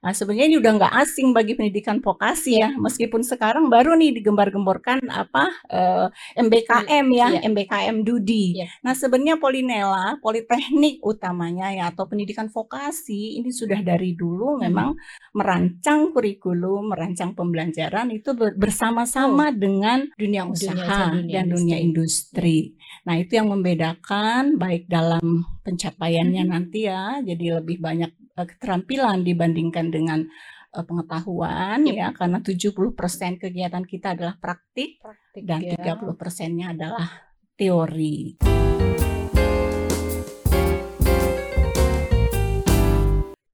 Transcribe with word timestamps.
Nah, 0.00 0.16
sebenarnya 0.16 0.48
ini 0.48 0.56
udah 0.56 0.72
nggak 0.80 0.94
asing 1.04 1.36
bagi 1.36 1.52
pendidikan 1.52 2.00
vokasi 2.00 2.56
ya, 2.56 2.72
meskipun 2.72 3.20
sekarang 3.20 3.68
baru 3.68 3.92
nih 4.00 4.16
digembar-gemborkan 4.16 5.04
apa 5.12 5.52
uh, 5.68 6.08
eh, 6.08 6.40
MBKM 6.40 7.06
ya, 7.12 7.28
yeah. 7.36 7.44
MBKM 7.44 8.00
Dudi. 8.00 8.64
Yeah. 8.64 8.72
Nah, 8.80 8.96
sebenarnya 8.96 9.36
Polinela, 9.36 10.16
Politeknik 10.24 11.04
utamanya 11.04 11.68
ya 11.76 11.92
atau 11.92 12.08
pendidikan 12.08 12.48
vokasi 12.48 13.44
ini 13.44 13.52
sudah 13.52 13.84
dari 13.84 14.16
dulu 14.16 14.56
hmm. 14.56 14.60
memang 14.64 14.96
merancang 15.36 16.16
kurikulum, 16.16 16.96
merancang 16.96 17.36
pembelajaran 17.36 18.08
itu 18.08 18.32
bersama-sama 18.56 19.52
oh. 19.52 19.56
dengan 19.56 20.08
dunia 20.16 20.48
usaha 20.48 21.12
dunia, 21.12 21.28
dan 21.28 21.44
industri. 21.44 21.60
dunia 21.60 21.76
industri. 21.76 22.58
Nah, 23.04 23.20
itu 23.20 23.36
yang 23.36 23.52
membedakan 23.52 24.56
baik 24.56 24.88
dalam 24.88 25.44
pencapaiannya 25.60 26.48
hmm. 26.48 26.52
nanti 26.56 26.88
ya, 26.88 27.20
jadi 27.20 27.60
lebih 27.60 27.84
banyak 27.84 28.19
uh, 28.36 28.46
keterampilan 28.46 29.26
dibandingkan 29.26 29.90
dengan 29.90 30.20
uh, 30.74 30.84
pengetahuan 30.84 31.82
yep. 31.86 31.94
ya 31.96 32.08
karena 32.14 32.38
70% 32.42 33.42
kegiatan 33.42 33.84
kita 33.86 34.14
adalah 34.14 34.36
praktik, 34.38 35.02
praktik 35.02 35.42
dan 35.46 35.64
ya. 35.64 35.96
30 35.96 36.20
persennya 36.20 36.76
adalah 36.76 37.06
teori. 37.58 38.42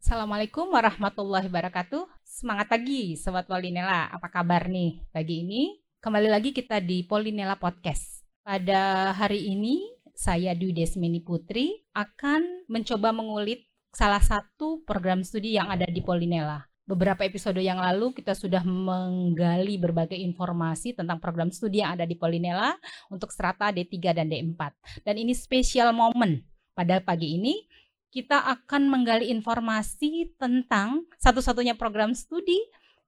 Assalamualaikum 0.07 0.71
warahmatullahi 0.71 1.51
wabarakatuh. 1.51 2.07
Semangat 2.23 2.71
pagi 2.71 3.19
Sobat 3.19 3.51
Polinela. 3.51 4.07
Apa 4.11 4.31
kabar 4.31 4.71
nih 4.71 5.03
pagi 5.11 5.43
ini? 5.43 5.83
Kembali 5.99 6.31
lagi 6.31 6.55
kita 6.55 6.79
di 6.79 7.03
Polinela 7.03 7.59
Podcast. 7.59 8.23
Pada 8.47 9.11
hari 9.11 9.51
ini 9.51 9.83
saya 10.17 10.55
Dwi 10.57 10.73
Desmini 10.73 11.19
Putri 11.21 11.83
akan 11.93 12.71
mencoba 12.71 13.11
mengulit 13.11 13.66
salah 13.97 14.21
satu 14.21 14.85
program 14.85 15.25
studi 15.25 15.57
yang 15.57 15.73
ada 15.73 15.89
di 15.89 16.05
Polinela. 16.05 16.69
Beberapa 16.85 17.25
episode 17.25 17.65
yang 17.65 17.81
lalu 17.81 18.13
kita 18.13 18.37
sudah 18.37 18.61
menggali 18.61 19.81
berbagai 19.81 20.21
informasi 20.21 20.93
tentang 20.93 21.17
program 21.17 21.49
studi 21.49 21.81
yang 21.81 21.97
ada 21.97 22.05
di 22.05 22.13
Polinela 22.13 22.77
untuk 23.09 23.33
strata 23.33 23.73
D3 23.73 24.13
dan 24.13 24.29
D4. 24.29 24.61
Dan 25.01 25.17
ini 25.17 25.33
spesial 25.33 25.97
momen 25.97 26.45
pada 26.77 27.01
pagi 27.01 27.41
ini 27.41 27.65
kita 28.13 28.45
akan 28.61 28.93
menggali 28.93 29.33
informasi 29.33 30.37
tentang 30.37 31.09
satu-satunya 31.17 31.75
program 31.75 32.13
studi 32.13 32.61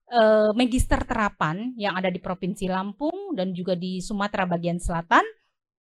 eh, 0.09 0.51
magister 0.57 1.05
terapan 1.05 1.77
yang 1.77 2.01
ada 2.01 2.09
di 2.09 2.19
Provinsi 2.19 2.65
Lampung 2.65 3.37
dan 3.37 3.53
juga 3.53 3.77
di 3.77 4.01
Sumatera 4.01 4.49
bagian 4.49 4.81
selatan 4.81 5.23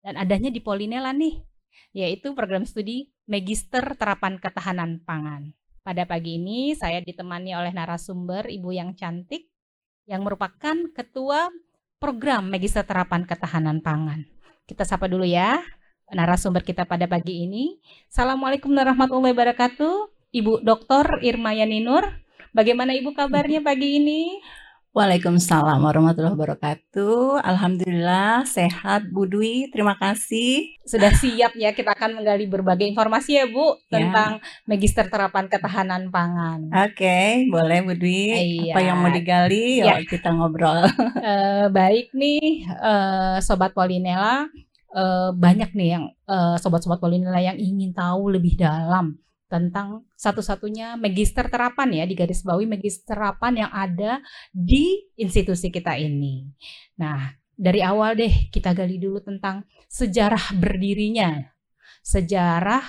dan 0.04 0.20
adanya 0.20 0.52
di 0.52 0.60
Polinela 0.60 1.16
nih 1.16 1.40
yaitu 1.92 2.32
program 2.32 2.64
studi 2.64 3.12
Magister 3.30 3.94
Terapan 3.98 4.42
Ketahanan 4.42 4.98
Pangan. 5.06 5.54
Pada 5.86 6.10
pagi 6.10 6.42
ini 6.42 6.74
saya 6.74 7.02
ditemani 7.02 7.54
oleh 7.54 7.70
narasumber 7.70 8.50
Ibu 8.50 8.74
yang 8.74 8.98
cantik 8.98 9.46
yang 10.10 10.26
merupakan 10.26 10.74
ketua 10.94 11.54
program 12.02 12.50
Magister 12.50 12.82
Terapan 12.82 13.30
Ketahanan 13.30 13.86
Pangan. 13.86 14.26
Kita 14.66 14.82
sapa 14.90 15.06
dulu 15.06 15.22
ya 15.22 15.62
narasumber 16.10 16.66
kita 16.66 16.90
pada 16.90 17.06
pagi 17.06 17.46
ini. 17.46 17.78
Assalamualaikum 18.10 18.74
warahmatullahi 18.74 19.38
wabarakatuh. 19.38 19.96
Ibu 20.34 20.66
Dr. 20.66 21.22
Irma 21.22 21.54
Yaninur. 21.54 22.08
Bagaimana 22.58 22.98
Ibu 22.98 23.14
kabarnya 23.14 23.62
pagi 23.62 24.02
ini? 24.02 24.42
Waalaikumsalam 24.92 25.88
warahmatullahi 25.88 26.36
wabarakatuh. 26.36 27.40
Alhamdulillah 27.48 28.44
sehat 28.44 29.08
Bu 29.08 29.24
Dwi. 29.24 29.72
Terima 29.72 29.96
kasih. 29.96 30.68
Sudah 30.84 31.16
siap 31.16 31.56
ya 31.56 31.72
kita 31.72 31.96
akan 31.96 32.20
menggali 32.20 32.44
berbagai 32.44 32.84
informasi 32.92 33.40
ya 33.40 33.48
Bu 33.48 33.80
ya. 33.88 34.04
tentang 34.04 34.44
Magister 34.68 35.08
Terapan 35.08 35.48
Ketahanan 35.48 36.12
Pangan. 36.12 36.68
Oke, 36.76 37.08
okay, 37.08 37.48
boleh 37.48 37.80
Bu 37.88 37.96
Dwi. 37.96 38.36
Iya. 38.68 38.76
Apa 38.76 38.80
yang 38.84 39.00
mau 39.00 39.08
digali? 39.16 39.80
Ya. 39.80 39.96
Yuk 39.96 40.12
kita 40.12 40.28
ngobrol. 40.36 40.84
Uh, 40.84 41.72
baik 41.80 42.12
nih 42.12 42.68
uh, 42.84 43.40
Sobat 43.40 43.72
Polinela. 43.72 44.52
Uh, 44.92 45.32
banyak 45.32 45.72
nih 45.72 45.96
yang 45.96 46.12
uh, 46.28 46.60
sobat-sobat 46.60 47.00
Polinela 47.00 47.40
yang 47.40 47.56
ingin 47.56 47.96
tahu 47.96 48.28
lebih 48.28 48.60
dalam 48.60 49.16
tentang 49.52 50.08
satu-satunya 50.16 50.96
magister 50.96 51.52
terapan 51.52 51.92
ya 51.92 52.04
di 52.08 52.16
garis 52.16 52.40
bawahi 52.48 52.72
magister 52.72 53.20
terapan 53.20 53.68
yang 53.68 53.72
ada 53.76 54.24
di 54.56 55.12
institusi 55.20 55.68
kita 55.68 56.00
ini. 56.00 56.48
Nah, 56.96 57.36
dari 57.52 57.84
awal 57.84 58.16
deh 58.16 58.48
kita 58.48 58.72
gali 58.72 58.96
dulu 58.96 59.20
tentang 59.20 59.68
sejarah 59.92 60.56
berdirinya. 60.56 61.44
Sejarah 62.00 62.82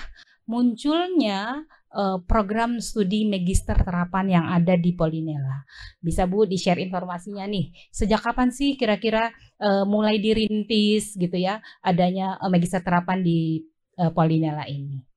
munculnya 0.47 1.67
uh, 1.93 2.17
program 2.25 2.81
studi 2.81 3.27
magister 3.29 3.77
terapan 3.77 4.25
yang 4.41 4.45
ada 4.49 4.73
di 4.73 4.95
Polinela. 4.97 5.67
Bisa 6.01 6.25
Bu 6.25 6.49
di-share 6.49 6.81
informasinya 6.81 7.45
nih. 7.45 7.69
Sejak 7.93 8.23
kapan 8.25 8.49
sih 8.49 8.79
kira-kira 8.79 9.29
uh, 9.61 9.85
mulai 9.85 10.17
dirintis 10.17 11.13
gitu 11.19 11.37
ya 11.37 11.61
adanya 11.85 12.41
uh, 12.41 12.49
magister 12.49 12.81
terapan 12.81 13.21
di 13.21 13.61
uh, 14.01 14.09
Polinela 14.09 14.65
ini? 14.65 15.12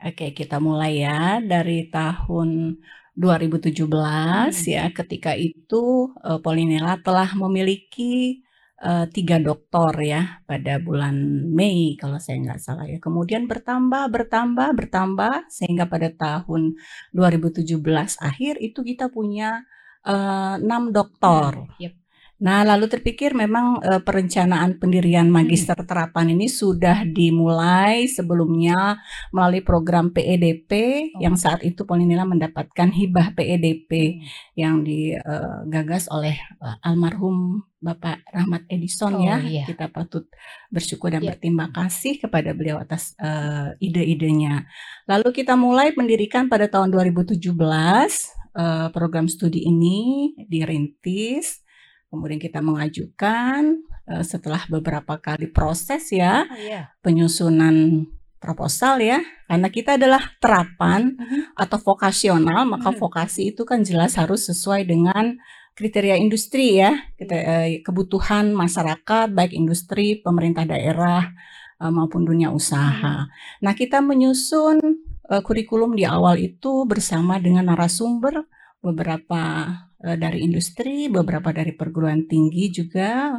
Oke, 0.00 0.32
kita 0.32 0.56
mulai 0.56 1.04
ya 1.04 1.44
dari 1.44 1.84
tahun 1.92 2.80
2017 3.12 3.84
hmm. 3.84 4.64
ya. 4.64 4.84
Ketika 4.96 5.36
itu 5.36 6.08
uh, 6.24 6.40
Polinela 6.40 6.96
telah 7.04 7.28
memiliki 7.36 8.40
uh, 8.80 9.04
tiga 9.12 9.36
doktor 9.36 9.92
ya 10.00 10.40
pada 10.48 10.80
bulan 10.80 11.12
Mei 11.52 12.00
kalau 12.00 12.16
saya 12.16 12.40
nggak 12.40 12.60
salah 12.64 12.88
ya. 12.88 12.96
Kemudian 12.96 13.44
bertambah, 13.44 14.08
bertambah, 14.08 14.68
bertambah 14.72 15.52
sehingga 15.52 15.84
pada 15.84 16.08
tahun 16.08 16.80
2017 17.12 17.76
akhir 18.24 18.56
itu 18.56 18.80
kita 18.80 19.12
punya 19.12 19.68
uh, 20.08 20.56
enam 20.56 20.96
doktor. 20.96 21.68
Hmm, 21.68 21.76
yep. 21.76 21.92
Nah, 22.40 22.64
lalu 22.64 22.88
terpikir 22.88 23.36
memang 23.36 23.84
e, 23.84 24.00
perencanaan 24.00 24.80
pendirian 24.80 25.28
hmm. 25.28 25.36
magister 25.44 25.76
terapan 25.84 26.32
ini 26.32 26.48
sudah 26.48 27.04
dimulai 27.04 28.08
sebelumnya 28.08 28.96
melalui 29.28 29.60
program 29.60 30.08
PEDP 30.08 30.72
oh. 31.12 31.20
yang 31.20 31.36
saat 31.36 31.60
itu 31.60 31.84
Polinela 31.84 32.24
mendapatkan 32.24 32.88
hibah 32.88 33.36
PEDP 33.36 33.90
hmm. 33.92 34.20
yang 34.56 34.80
digagas 34.80 36.08
e, 36.08 36.10
oleh 36.16 36.36
e, 36.40 36.66
almarhum 36.80 37.60
Bapak 37.80 38.24
Rahmat 38.32 38.64
Edison 38.72 39.20
oh, 39.20 39.24
ya. 39.24 39.40
Iya. 39.40 39.64
Kita 39.68 39.92
patut 39.92 40.28
bersyukur 40.72 41.12
dan 41.12 41.20
yeah. 41.20 41.36
berterima 41.36 41.68
kasih 41.72 42.20
kepada 42.20 42.52
beliau 42.52 42.76
atas 42.76 43.16
uh, 43.16 43.72
ide-idenya. 43.80 44.68
Lalu 45.08 45.32
kita 45.32 45.56
mulai 45.56 45.96
mendirikan 45.96 46.52
pada 46.52 46.68
tahun 46.68 46.92
2017 46.92 47.40
uh, 47.40 48.92
program 48.92 49.32
studi 49.32 49.64
ini 49.64 50.32
dirintis 50.44 51.64
Kemudian 52.10 52.42
kita 52.42 52.58
mengajukan 52.58 53.86
uh, 54.10 54.24
setelah 54.26 54.66
beberapa 54.66 55.14
kali 55.22 55.46
proses 55.46 56.10
ya 56.10 56.42
oh, 56.42 56.58
yeah. 56.58 56.90
penyusunan 57.06 58.10
proposal 58.42 58.98
ya 58.98 59.22
karena 59.46 59.68
kita 59.70 59.94
adalah 59.94 60.34
terapan 60.42 61.14
-huh. 61.14 61.54
atau 61.54 61.78
vokasional 61.78 62.66
maka 62.66 62.90
-huh. 62.90 62.98
vokasi 62.98 63.54
itu 63.54 63.62
kan 63.62 63.86
jelas 63.86 64.18
harus 64.18 64.50
sesuai 64.50 64.90
dengan 64.90 65.38
kriteria 65.78 66.18
industri 66.18 66.82
ya 66.82 66.98
kita, 67.14 67.36
uh, 67.36 67.68
kebutuhan 67.86 68.50
masyarakat 68.58 69.30
baik 69.30 69.54
industri 69.54 70.18
pemerintah 70.18 70.66
daerah 70.66 71.30
uh, 71.78 71.94
maupun 71.94 72.26
dunia 72.26 72.50
usaha. 72.50 73.30
-huh. 73.30 73.62
Nah 73.62 73.72
kita 73.78 74.02
menyusun 74.02 75.06
kurikulum 75.30 75.94
di 75.94 76.02
awal 76.02 76.42
itu 76.42 76.82
bersama 76.90 77.38
dengan 77.38 77.70
narasumber 77.70 78.50
beberapa 78.82 79.70
dari 80.00 80.44
industri, 80.44 81.12
beberapa 81.12 81.52
dari 81.52 81.76
perguruan 81.76 82.24
tinggi 82.24 82.72
juga 82.72 83.36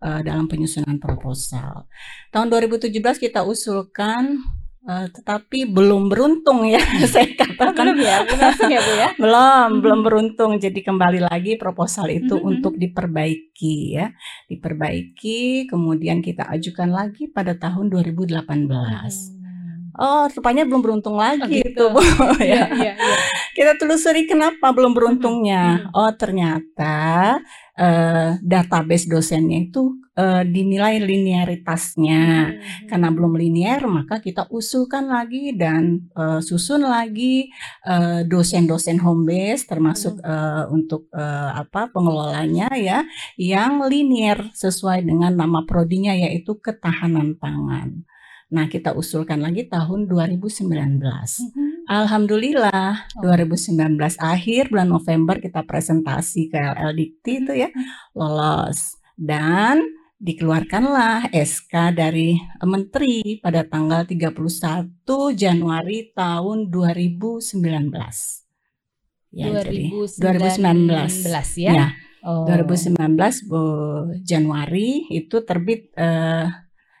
uh, 0.00 0.20
dalam 0.24 0.48
penyusunan 0.48 0.96
proposal. 0.96 1.84
Tahun 2.32 2.48
2017 2.48 2.92
kita 3.20 3.44
usulkan 3.44 4.40
Uh, 4.88 5.04
tetapi 5.12 5.68
belum 5.68 6.08
beruntung 6.08 6.64
ya 6.64 6.80
saya 7.12 7.28
katakan. 7.36 7.92
Belum 7.92 8.00
ya 8.00 8.24
belum 8.24 8.72
ya 8.72 8.80
bu 8.80 8.92
ya? 8.96 9.08
Belum 9.20 9.68
hmm. 9.68 9.80
belum 9.84 10.00
beruntung. 10.00 10.52
Jadi 10.56 10.80
kembali 10.80 11.28
lagi 11.28 11.60
proposal 11.60 12.08
itu 12.08 12.40
hmm. 12.40 12.48
untuk 12.48 12.72
diperbaiki 12.80 14.00
ya. 14.00 14.08
Diperbaiki 14.48 15.68
kemudian 15.68 16.24
kita 16.24 16.48
ajukan 16.48 16.88
lagi 16.88 17.28
pada 17.28 17.52
tahun 17.60 17.92
2018 17.92 18.32
hmm 18.32 19.37
oh 19.98 20.30
rupanya 20.30 20.62
belum 20.62 20.80
beruntung 20.80 21.18
lagi 21.18 21.42
oh, 21.42 21.50
gitu. 21.50 21.68
itu 21.74 21.84
bu 21.90 22.00
ya, 22.40 22.70
ya, 22.70 22.94
ya. 22.94 22.94
kita 23.52 23.74
telusuri 23.76 24.24
kenapa 24.30 24.70
belum 24.70 24.94
beruntungnya 24.94 25.90
oh 25.90 26.14
ternyata 26.14 27.38
uh, 27.74 28.38
database 28.38 29.10
dosennya 29.10 29.66
itu 29.66 29.98
uh, 30.14 30.46
dinilai 30.46 31.02
linearitasnya 31.02 32.24
hmm. 32.54 32.86
karena 32.86 33.08
belum 33.10 33.34
linear 33.34 33.82
maka 33.90 34.22
kita 34.22 34.46
usulkan 34.54 35.10
lagi 35.10 35.54
dan 35.58 36.06
uh, 36.14 36.38
susun 36.38 36.86
lagi 36.86 37.50
dosen-dosen 38.28 39.02
home 39.02 39.26
base 39.26 39.66
termasuk 39.66 40.22
hmm. 40.22 40.26
uh, 40.26 40.64
untuk 40.70 41.10
uh, 41.10 41.58
apa 41.58 41.90
pengelolanya 41.90 42.70
ya 42.78 43.02
yang 43.34 43.82
linear 43.86 44.50
sesuai 44.54 45.02
dengan 45.02 45.34
nama 45.34 45.66
prodinya 45.66 46.14
yaitu 46.14 46.54
ketahanan 46.62 47.34
pangan. 47.38 48.06
Nah, 48.48 48.64
kita 48.64 48.96
usulkan 48.96 49.44
lagi 49.44 49.68
tahun 49.68 50.08
2019. 50.08 50.64
Mm 50.64 51.48
-hmm. 51.52 51.68
Alhamdulillah 51.88 53.08
Oh. 53.16 53.24
2019 53.24 54.16
akhir 54.20 54.68
bulan 54.68 54.88
November 54.88 55.40
kita 55.40 55.64
presentasi 55.64 56.52
ke 56.52 56.56
LL 56.56 56.92
Dikti 56.92 57.32
itu 57.44 57.52
ya 57.56 57.68
Hmm. 57.72 57.84
lolos 58.12 59.00
dan 59.16 59.80
dikeluarkanlah 60.18 61.32
SK 61.32 61.94
dari 61.96 62.36
Menteri 62.60 63.40
pada 63.40 63.64
tanggal 63.64 64.04
31 64.04 65.32
Januari 65.32 66.12
tahun 66.12 66.68
2019. 66.68 68.44
Ya, 69.32 69.52
jadi 69.60 69.92
2019 70.18 71.56
ya. 71.56 71.72
ya, 71.72 71.88
Oh. 72.26 72.44
2019 72.50 73.46
Bu, 73.46 73.62
Januari 74.26 75.06
itu 75.08 75.38
terbit 75.46 75.94
eh, 75.94 76.50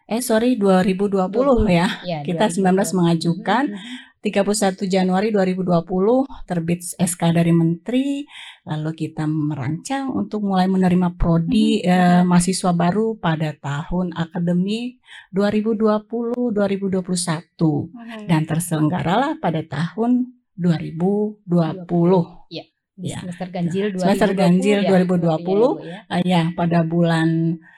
eh 0.08 0.20
sorry 0.20 0.56
2020 0.56 1.68
ya. 1.68 1.88
Ya, 2.02 2.22
Kita 2.24 2.48
19 2.48 2.96
mengajukan. 2.96 3.76
31 4.18 4.90
Januari 4.90 5.30
2020 5.30 6.26
terbit 6.42 6.82
SK 6.82 7.30
dari 7.30 7.54
Menteri, 7.54 8.26
lalu 8.66 8.90
kita 9.06 9.30
merancang 9.30 10.10
untuk 10.10 10.42
mulai 10.42 10.66
menerima 10.66 11.14
prodi 11.14 11.86
eh, 11.86 12.26
mahasiswa 12.26 12.74
baru 12.74 13.14
pada 13.14 13.54
tahun 13.54 14.10
akademik 14.10 14.98
2020-2021 15.30 17.94
Mhm. 17.94 18.26
dan 18.26 18.42
terselenggaralah 18.42 19.38
pada 19.38 19.62
tahun 19.62 20.34
2020. 20.58 22.50
Di 22.98 23.08
ya. 23.08 23.22
semester 23.22 23.46
ganjil 23.48 23.86
2020 23.94 24.02
Semester 24.02 24.30
ganjil 24.34 24.78
ya, 24.82 24.90
2020. 24.90 25.22
berarti 25.22 25.54
ya, 25.86 25.98
Ah, 26.10 26.20
ya, 26.20 26.42
pada 26.52 26.80
bulan 26.82 27.28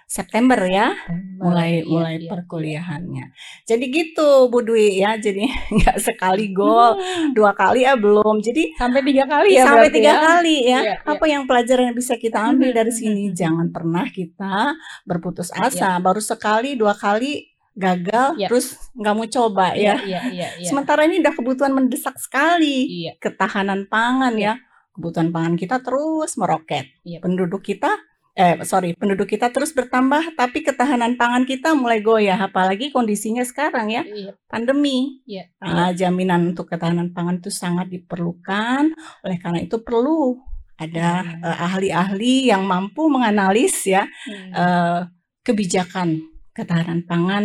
September 0.07 0.59
ya, 0.59 0.91
ya. 0.91 1.15
mulai 1.39 1.71
Iya, 1.77 1.87
mulai 1.87 2.15
iya, 2.19 2.27
perkuliahannya. 2.27 3.25
Jadi 3.63 3.85
gitu 3.87 4.49
Bu 4.49 4.59
Dwi 4.61 4.99
ya, 4.99 5.15
jadi 5.17 5.45
nggak 5.77 5.99
sekali 6.01 6.51
gol, 6.51 6.97
Hmm, 6.97 7.31
dua 7.31 7.53
kali 7.53 7.85
ya 7.85 7.95
belum. 7.95 8.41
Jadi 8.41 8.75
sampai 8.75 9.05
tiga 9.05 9.25
kali 9.25 9.55
ya 9.55 9.69
sampai 9.69 9.89
tiga 9.89 10.11
ya. 10.11 10.19
kali 10.19 10.57
ya. 10.65 10.81
Iya, 10.83 10.95
Apa 11.05 11.25
yang 11.25 11.45
pelajaran 11.45 11.93
yang 11.93 11.97
bisa 11.97 12.17
kita 12.17 12.43
ambil 12.43 12.73
dari 12.73 12.91
sini? 12.91 13.31
Hmm. 13.31 13.37
Jangan 13.37 13.67
pernah 13.71 14.07
kita 14.09 14.75
berputus 15.05 15.53
asa. 15.53 15.95
Baru 16.01 16.19
sekali, 16.19 16.75
dua 16.75 16.97
kali 16.97 17.47
gagal, 17.71 18.35
Iya. 18.35 18.51
terus 18.51 18.75
nggak 18.93 19.15
mau 19.15 19.29
coba 19.31 19.67
Iya, 19.73 19.95
ya. 19.95 19.95
iya, 20.03 20.21
iya, 20.27 20.49
iya. 20.59 20.67
Sementara 20.67 21.07
ini 21.07 21.23
udah 21.23 21.33
kebutuhan 21.33 21.71
mendesak 21.71 22.19
sekali, 22.19 23.07
Iya, 23.07 23.13
ketahanan 23.17 23.87
pangan 23.87 24.35
Iya. 24.35 24.59
ya. 24.59 24.70
Kebutuhan 24.91 25.31
pangan 25.31 25.55
kita 25.55 25.79
terus 25.81 26.35
meroket. 26.35 26.91
Penduduk 27.21 27.63
kita 27.63 27.95
eh 28.31 28.63
sorry, 28.63 28.95
penduduk 28.95 29.27
kita 29.27 29.51
terus 29.51 29.75
bertambah, 29.75 30.39
tapi 30.39 30.63
ketahanan 30.63 31.19
pangan 31.19 31.45
kita 31.45 31.75
mulai 31.75 31.99
goyah. 32.01 32.39
Apalagi 32.39 32.89
kondisinya 32.95 33.43
sekarang 33.43 33.91
ya, 33.91 34.07
iya, 34.07 34.33
pandemi. 34.47 35.21
iya. 35.27 35.51
Ah, 35.59 35.91
jaminan 35.91 36.55
untuk 36.55 36.71
ketahanan 36.71 37.11
pangan 37.11 37.43
itu 37.43 37.51
sangat 37.51 37.91
diperlukan. 37.91 38.95
Oleh 39.27 39.37
karena 39.43 39.61
itu 39.61 39.83
perlu 39.83 40.39
ada 40.81 41.21
Hmm. 41.21 41.45
eh, 41.45 41.59
ahli-ahli 41.69 42.49
yang 42.49 42.65
mampu 42.65 43.11
menganalisis 43.13 43.85
ya 43.93 44.09
Hmm. 44.09 44.51
eh, 44.57 45.01
kebijakan 45.45 46.09
ketahanan 46.57 47.05
pangan 47.05 47.45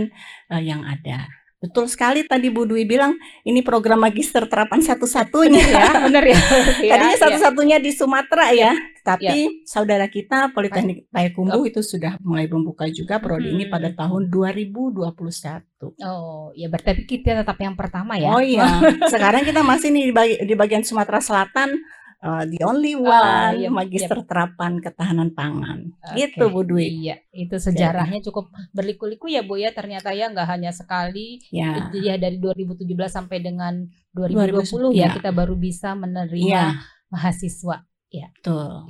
eh, 0.53 0.63
yang 0.63 0.85
ada. 0.85 1.27
Betul 1.65 1.85
sekali 1.85 2.21
tadi 2.21 2.47
Bu 2.47 2.63
Dwi 2.63 2.83
bilang 2.83 3.13
ini 3.41 3.59
program 3.59 3.99
magister 3.99 4.45
terapan 4.45 4.79
satu-satunya 4.79 5.59
Bener 5.59 5.73
ya, 5.73 5.89
bener 5.99 6.23
ya. 6.25 6.37
berarti 6.37 6.85
ya, 6.87 6.91
Tadinya 6.91 7.09
iya. 7.09 7.19
satu-satunya 7.19 7.77
di 7.77 7.91
Sumatera 7.91 8.45
ya, 8.51 8.71
tapi 9.01 9.25
saudara 9.63 10.05
kita 10.05 10.51
Politeknik 10.51 11.09
Payakumbuh 11.09 11.63
itu 11.63 11.81
sudah 11.81 12.17
mulai 12.19 12.45
membuka 12.45 12.85
juga 12.87 13.17
prodi 13.17 13.49
ini 13.49 13.63
Hmm. 13.63 13.73
pada 13.73 13.89
tahun 13.91 14.29
2021. 14.29 15.01
Oh, 15.99 16.49
ya 16.53 16.67
berarti 16.67 17.03
kita 17.03 17.41
tetap 17.41 17.57
yang 17.57 17.73
pertama 17.73 18.15
ya. 18.15 18.29
Oh 18.29 18.39
iya, 18.39 18.65
sekarang 19.11 19.41
kita 19.41 19.61
masih 19.61 19.89
nih 19.89 20.03
di, 20.05 20.13
bagi- 20.13 20.39
di 20.43 20.53
bagian 20.53 20.81
Sumatera 20.81 21.19
Selatan, 21.19 21.73
uh, 22.23 22.43
the 22.45 22.59
only 22.63 22.93
one 22.95 23.11
Ah, 23.11 23.51
iya, 23.51 23.67
magister 23.67 24.21
terapan 24.23 24.79
ketahanan 24.79 25.33
pangan. 25.33 25.91
Oke, 25.99 26.15
Gitu 26.29 26.45
Bu 26.51 26.61
Dwi. 26.63 27.09
Iya, 27.09 27.15
itu 27.33 27.55
sejarahnya 27.57 28.21
cukup 28.23 28.51
berliku-liku 28.71 29.27
ya 29.27 29.41
Bu 29.43 29.57
ya. 29.57 29.73
Ternyata 29.73 30.13
ya 30.15 30.29
nggak 30.31 30.47
hanya 30.47 30.71
sekali, 30.71 31.41
Ya, 31.51 31.89
ya 31.91 32.15
dari 32.15 32.37
2017 32.39 32.85
sampai 33.11 33.41
dengan 33.41 33.87
2020 34.15 34.95
ya 34.95 35.09
ya. 35.09 35.15
kita 35.15 35.31
baru 35.35 35.55
bisa 35.59 35.91
menerima 35.95 36.39
iya, 36.47 36.65
mahasiswa. 37.11 37.83
betul. 38.31 38.87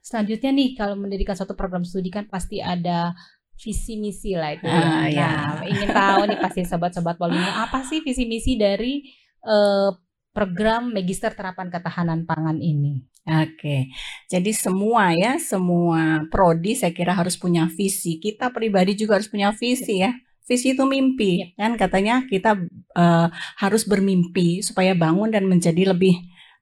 Selanjutnya 0.00 0.50
nih 0.50 0.68
kalau 0.74 0.96
mendirikan 0.96 1.36
suatu 1.36 1.52
program 1.54 1.84
studi 1.84 2.08
kan 2.08 2.24
pasti 2.26 2.58
ada 2.58 3.12
visi 3.60 4.00
misi 4.00 4.32
lah 4.32 4.56
itu 4.56 4.64
Ah, 4.64 5.04
ya. 5.04 5.12
ya. 5.12 5.30
Nah, 5.60 5.64
ingin 5.68 5.88
tahu 5.92 6.20
nih 6.32 6.38
pasti 6.40 6.60
sobat-sobat 6.64 7.20
Polino 7.20 7.52
apa 7.52 7.84
sih 7.84 8.00
visi 8.00 8.24
misi 8.24 8.56
dari 8.56 9.04
eh, 9.44 9.90
program 10.36 10.92
Magister 10.94 11.32
Terapan 11.34 11.68
Ketahanan 11.74 12.26
Pangan 12.28 12.58
ini? 12.62 13.02
Oke, 13.28 13.92
jadi 14.32 14.50
semua 14.56 15.12
ya, 15.14 15.36
semua 15.38 16.24
prodi 16.32 16.72
saya 16.74 16.90
kira 16.90 17.12
harus 17.14 17.36
punya 17.38 17.68
visi. 17.68 18.18
Kita 18.18 18.50
pribadi 18.50 18.96
juga 18.98 19.20
harus 19.20 19.28
punya 19.30 19.52
visi 19.54 20.00
ya. 20.02 20.10
Visi 20.48 20.74
itu 20.74 20.82
mimpi, 20.88 21.54
kan 21.54 21.76
katanya 21.78 22.26
kita 22.26 22.58
eh, 22.98 23.28
harus 23.62 23.82
bermimpi 23.86 24.64
supaya 24.66 24.96
bangun 24.98 25.30
dan 25.30 25.46
menjadi 25.46 25.94
lebih 25.94 26.16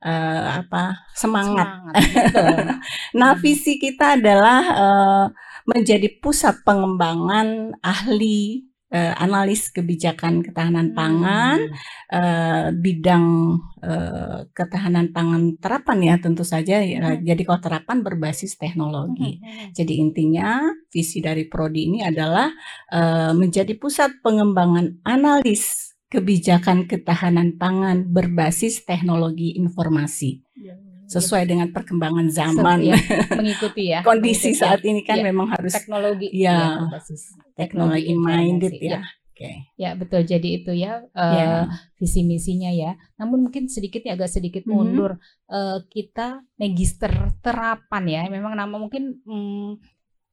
eh, 0.05 0.45
apa 0.61 1.09
semangat. 1.17 1.69
betul. 2.13 2.59
Nah, 3.19 3.33
Hmm. 3.35 3.41
visi 3.41 3.79
kita 3.81 4.19
adalah 4.21 4.61
eh, 4.85 5.27
menjadi 5.69 6.09
pusat 6.21 6.65
pengembangan 6.65 7.77
ahli 7.85 8.68
eh, 8.89 9.13
analis 9.21 9.69
kebijakan 9.69 10.41
ketahanan 10.41 10.97
pangan 10.97 11.61
Hmm. 11.61 11.77
eh, 12.09 12.67
bidang 12.73 13.27
eh, 13.85 14.39
ketahanan 14.57 15.13
pangan 15.13 15.61
terapan 15.61 15.99
ya 16.03 16.15
tentu 16.19 16.43
saja 16.43 16.81
ya. 16.81 17.21
Mhm. 17.21 17.29
Jadi 17.29 17.43
kalau 17.45 17.61
terapan 17.61 18.01
berbasis 18.01 18.57
teknologi. 18.57 19.39
Hmm. 19.39 19.71
Jadi 19.77 19.93
intinya 20.01 20.65
visi 20.89 21.21
dari 21.21 21.45
prodi 21.47 21.93
ini 21.93 22.01
adalah 22.05 22.49
eh, 22.93 23.33
menjadi 23.37 23.77
pusat 23.77 24.25
pengembangan 24.25 25.05
analis 25.05 25.95
kebijakan 26.09 26.89
ketahanan 26.89 27.61
pangan 27.61 28.09
berbasis 28.09 28.89
teknologi 28.89 29.53
informasi 29.61 30.48
sesuai 31.09 31.49
dengan 31.49 31.69
perkembangan 31.73 32.29
zaman. 32.29 32.85
Ya, 32.85 32.97
mengikuti 33.33 33.89
ya 33.89 34.05
Kondisi 34.09 34.53
mengikuti 34.53 34.61
saat 34.61 34.81
ini 34.85 35.01
kan 35.03 35.17
Iya. 35.17 35.25
memang 35.25 35.49
harus 35.49 35.73
teknologi 35.73 36.29
ya, 36.31 36.85
berbasis 36.85 37.23
teknologi 37.57 38.13
informasi. 38.13 38.37
minded 38.37 38.73
Iya. 38.77 38.91
ya. 38.93 39.01
Oke. 39.33 39.51
Ya 39.75 39.91
betul 39.95 40.21
jadi 40.23 40.49
itu 40.59 40.73
ya 40.75 41.01
eh, 41.09 41.35
Ya. 41.35 41.49
visi 41.95 42.21
misinya 42.23 42.69
ya. 42.69 42.93
Namun 43.17 43.47
mungkin 43.47 43.67
sedikit 43.67 44.03
ya 44.03 44.15
agak 44.15 44.29
sedikit 44.29 44.63
Mhm. 44.63 44.71
mundur 44.71 45.13
Eh, 45.49 45.79
kita 45.89 46.45
magister 46.55 47.09
terapan 47.41 48.05
ya. 48.05 48.21
Memang 48.29 48.53
nama 48.53 48.77
mungkin 48.77 49.17
hmm, 49.25 49.81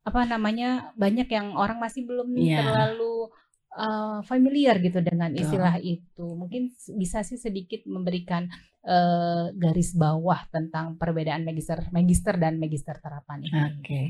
apa 0.04 0.28
namanya 0.28 0.92
banyak 0.94 1.26
yang 1.26 1.56
orang 1.56 1.80
masih 1.80 2.04
belum 2.04 2.36
Iya. 2.36 2.60
terlalu 2.60 3.32
eh, 3.76 4.20
familiar 4.24 4.80
gitu 4.80 5.00
dengan 5.00 5.32
istilah 5.32 5.80
itu. 5.80 6.24
Mungkin 6.26 6.72
bisa 6.96 7.22
sih 7.22 7.36
sedikit 7.36 7.84
memberikan 7.86 8.48
eh, 8.86 9.46
garis 9.58 9.98
bawah 9.98 10.46
tentang 10.54 10.96
perbedaan 10.96 11.42
magister 11.42 11.90
magister 11.90 12.38
dan 12.38 12.62
magister 12.62 12.94
terapan 13.02 13.42
ini. 13.42 13.62
Oke, 13.82 14.02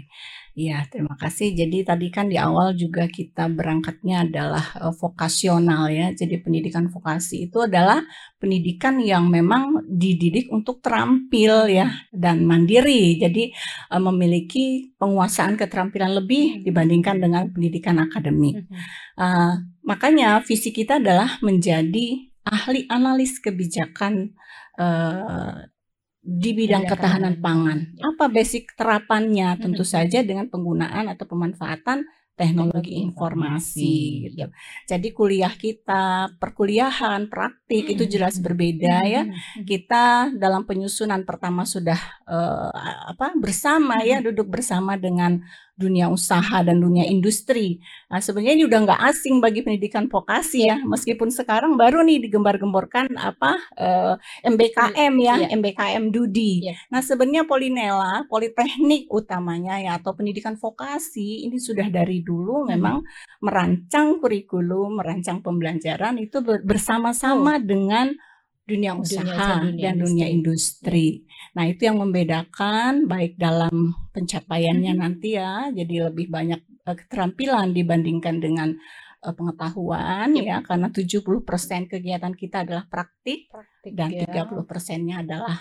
ya 0.54 0.84
terima 0.92 1.16
kasih. 1.16 1.56
Jadi 1.56 1.88
tadi 1.88 2.08
kan 2.12 2.28
di 2.28 2.36
awal 2.36 2.76
juga 2.76 3.08
kita 3.08 3.48
berangkatnya 3.48 4.28
adalah 4.28 4.66
eh, 4.84 4.94
vokasional 4.94 5.88
ya. 5.90 6.12
Jadi 6.12 6.36
pendidikan 6.44 6.92
vokasi 6.92 7.48
itu 7.48 7.64
adalah 7.64 8.04
pendidikan 8.36 9.00
yang 9.00 9.32
memang 9.32 9.88
dididik 9.88 10.52
untuk 10.52 10.84
terampil 10.84 11.72
ya 11.72 11.88
dan 12.12 12.44
mandiri. 12.44 13.16
Jadi 13.16 13.56
eh, 13.90 14.02
memiliki 14.04 14.92
penguasaan 15.00 15.56
keterampilan 15.56 16.20
lebih 16.20 16.68
dibandingkan 16.68 17.24
dengan 17.24 17.48
pendidikan 17.48 17.96
akademik. 18.04 18.68
Eh, 19.16 19.54
makanya 19.88 20.44
visi 20.44 20.76
kita 20.76 21.00
adalah 21.00 21.40
menjadi 21.40 22.36
ahli 22.46 22.86
analis 22.94 23.42
kebijakan 23.42 24.38
eh, 24.78 25.56
di 26.26 26.52
bidang 26.58 26.90
ketahanan 26.90 27.38
pangan. 27.38 27.80
ya. 27.94 28.10
Apa 28.10 28.26
basic 28.28 28.74
terapannya? 28.74 29.62
Tentu 29.62 29.86
Mhm. 29.86 29.92
saja 29.94 30.20
dengan 30.26 30.50
penggunaan 30.50 31.06
atau 31.06 31.26
pemanfaatan 31.30 32.02
teknologi 32.36 33.00
informasi. 33.00 34.28
gitu. 34.28 34.52
Jadi 34.92 35.08
kuliah 35.16 35.54
kita, 35.56 36.36
perkuliahan, 36.36 37.32
praktik 37.32 37.88
itu 37.88 38.04
jelas 38.06 38.36
Mhm. 38.36 38.44
berbeda 38.44 38.96
ya. 39.08 39.24
Mhm. 39.24 39.64
Kita 39.64 40.34
dalam 40.36 40.68
penyusunan 40.68 41.24
pertama 41.24 41.64
sudah 41.64 41.96
eh, 42.26 42.72
apa 43.14 43.38
bersama 43.38 44.02
ya 44.02 44.18
duduk 44.20 44.50
bersama 44.50 44.98
dengan 44.98 45.46
dunia 45.76 46.08
usaha 46.08 46.64
dan 46.64 46.80
dunia 46.80 47.04
industri. 47.04 47.84
Nah, 48.08 48.24
sebenarnya 48.24 48.56
ini 48.56 48.64
udah 48.64 48.80
nggak 48.88 49.02
asing 49.12 49.44
bagi 49.44 49.60
pendidikan 49.60 50.08
vokasi 50.08 50.72
ya, 50.72 50.80
meskipun 50.80 51.28
sekarang 51.28 51.76
baru 51.76 52.00
nih 52.08 52.24
digembar-gemborkan 52.24 53.12
apa 53.20 53.60
uh, 53.76 54.16
eh, 54.16 54.48
MBKM 54.48 55.14
ya, 55.20 55.36
yeah. 55.44 55.52
MBKM 55.52 56.16
Dudi. 56.16 56.72
Yeah. 56.72 56.80
Nah, 56.88 57.04
sebenarnya 57.04 57.44
Polinela, 57.44 58.24
Politeknik 58.32 59.12
utamanya 59.12 59.76
ya 59.84 60.00
atau 60.00 60.16
pendidikan 60.16 60.56
vokasi 60.56 61.44
ini 61.44 61.60
sudah 61.60 61.92
dari 61.92 62.24
dulu 62.24 62.64
hmm. 62.64 62.68
memang 62.72 63.04
merancang 63.44 64.24
kurikulum, 64.24 64.96
merancang 64.96 65.44
pembelajaran 65.44 66.16
itu 66.24 66.40
bersama-sama 66.64 67.60
oh. 67.60 67.64
dengan 67.64 68.16
dunia 68.66 68.98
usaha 68.98 69.62
dunia, 69.62 69.62
dunia 69.62 69.84
dan 69.86 69.96
dunia 70.02 70.28
industri. 70.28 71.24
Nah, 71.54 71.70
itu 71.70 71.86
yang 71.86 72.02
membedakan 72.02 73.06
baik 73.06 73.38
dalam 73.38 73.94
pencapaiannya 74.12 74.94
hmm. 74.98 75.02
nanti 75.02 75.38
ya, 75.38 75.70
jadi 75.70 76.10
lebih 76.12 76.28
banyak 76.34 76.62
uh, 76.84 76.98
keterampilan 76.98 77.72
dibandingkan 77.72 78.42
dengan 78.42 78.74
uh, 79.22 79.34
pengetahuan 79.38 80.34
yep. 80.36 80.44
ya, 80.44 80.58
karena 80.66 80.90
70% 80.90 81.94
kegiatan 81.94 82.34
kita 82.34 82.66
adalah 82.66 82.90
praktik, 82.90 83.48
praktik 83.54 83.94
dan 83.94 84.10
ya. 84.12 84.26
30 84.50 84.66
persennya 84.66 85.22
adalah 85.22 85.56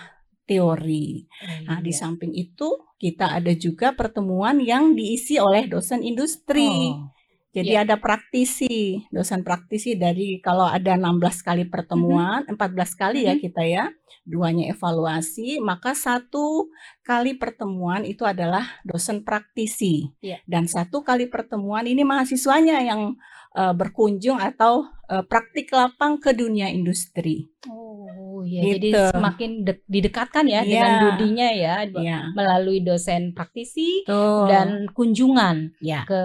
teori. 0.45 1.25
Oh, 1.25 1.71
nah, 1.71 1.79
di 1.81 1.93
iya. 1.93 1.99
samping 2.01 2.33
itu 2.33 2.69
kita 2.97 3.37
ada 3.37 3.53
juga 3.53 3.93
pertemuan 3.93 4.61
yang 4.61 4.97
diisi 4.97 5.37
oleh 5.37 5.69
dosen 5.69 6.01
industri. 6.01 6.89
Oh. 6.89 7.14
Jadi 7.55 7.71
yeah. 7.71 7.87
ada 7.87 7.95
praktisi, 7.95 9.07
dosen 9.07 9.47
praktisi 9.47 9.95
dari 9.95 10.43
kalau 10.43 10.67
ada 10.67 10.99
16 10.99 11.23
kali 11.39 11.63
pertemuan, 11.71 12.43
mm 12.43 12.51
-hmm. 12.51 12.83
14 12.83 12.99
kali 12.99 13.23
mm 13.23 13.25
-hmm. 13.25 13.39
ya 13.39 13.43
kita 13.47 13.63
ya, 13.63 13.85
duanya 14.27 14.67
evaluasi, 14.75 15.63
maka 15.63 15.95
satu 15.95 16.67
kali 17.07 17.39
pertemuan 17.39 18.03
itu 18.03 18.27
adalah 18.27 18.67
dosen 18.83 19.23
praktisi. 19.23 20.11
Yeah. 20.19 20.43
Dan 20.43 20.67
satu 20.67 20.99
kali 21.07 21.31
pertemuan 21.31 21.87
ini 21.87 22.03
mahasiswanya 22.03 22.83
yang 22.83 23.15
uh, 23.55 23.71
berkunjung 23.71 24.35
atau 24.35 24.91
uh, 25.07 25.23
praktik 25.23 25.71
lapang 25.71 26.19
ke 26.19 26.35
dunia 26.35 26.67
industri. 26.67 27.47
Oh 27.71 28.24
iya, 28.45 28.61
gitu. 28.63 28.73
jadi 28.77 28.89
semakin 29.11 29.51
de 29.65 29.73
didekatkan 29.89 30.45
ya 30.47 30.61
yeah. 30.61 30.63
dengan 30.63 30.93
dudinya 31.01 31.49
ya 31.51 31.75
yeah. 31.97 32.21
melalui 32.31 32.79
dosen 32.85 33.33
praktisi 33.35 34.05
Tuh. 34.05 34.47
dan 34.47 34.87
kunjungan 34.93 35.73
yeah. 35.81 36.05
ke 36.05 36.21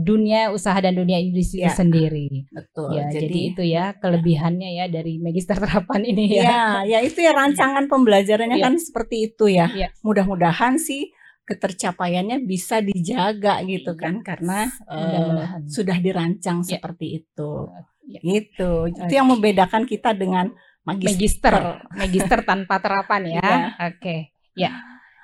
dunia 0.00 0.54
usaha 0.54 0.78
dan 0.80 0.94
dunia 0.96 1.18
industri 1.20 1.66
yeah. 1.66 1.74
sendiri. 1.74 2.46
Betul. 2.48 2.94
Ya, 2.96 3.10
jadi, 3.10 3.26
jadi 3.26 3.38
itu 3.50 3.62
ya 3.66 3.84
kelebihannya 3.98 4.70
ya 4.78 4.86
dari 4.88 5.18
magister 5.18 5.58
terapan 5.58 6.02
ini 6.06 6.38
ya. 6.38 6.42
Ya, 6.44 6.64
ya 6.86 6.98
itu 7.02 7.18
ya 7.20 7.34
rancangan 7.34 7.90
pembelajarannya 7.90 8.58
yeah. 8.62 8.66
kan 8.70 8.74
seperti 8.80 9.34
itu 9.34 9.50
ya. 9.50 9.66
Yeah. 9.74 9.90
Mudah-mudahan 10.06 10.78
sih 10.80 11.12
ketercapaiannya 11.44 12.48
bisa 12.48 12.80
dijaga 12.80 13.60
gitu 13.68 13.92
iya. 13.92 14.00
kan 14.00 14.14
karena 14.24 14.64
uh, 14.88 15.60
sudah 15.68 16.00
dirancang 16.00 16.64
ya. 16.64 16.80
seperti 16.80 17.20
itu 17.20 17.68
ya. 18.08 18.20
gitu 18.24 18.88
itu 18.88 19.12
yang 19.12 19.28
membedakan 19.28 19.84
kita 19.84 20.16
dengan 20.16 20.56
magister 20.84 21.80
magister, 21.96 22.40
tanpa 22.44 22.76
terapan 22.78 23.22
ya, 23.28 23.40
ya. 23.40 23.56
oke 23.88 23.98
okay. 24.00 24.18
ya 24.54 24.72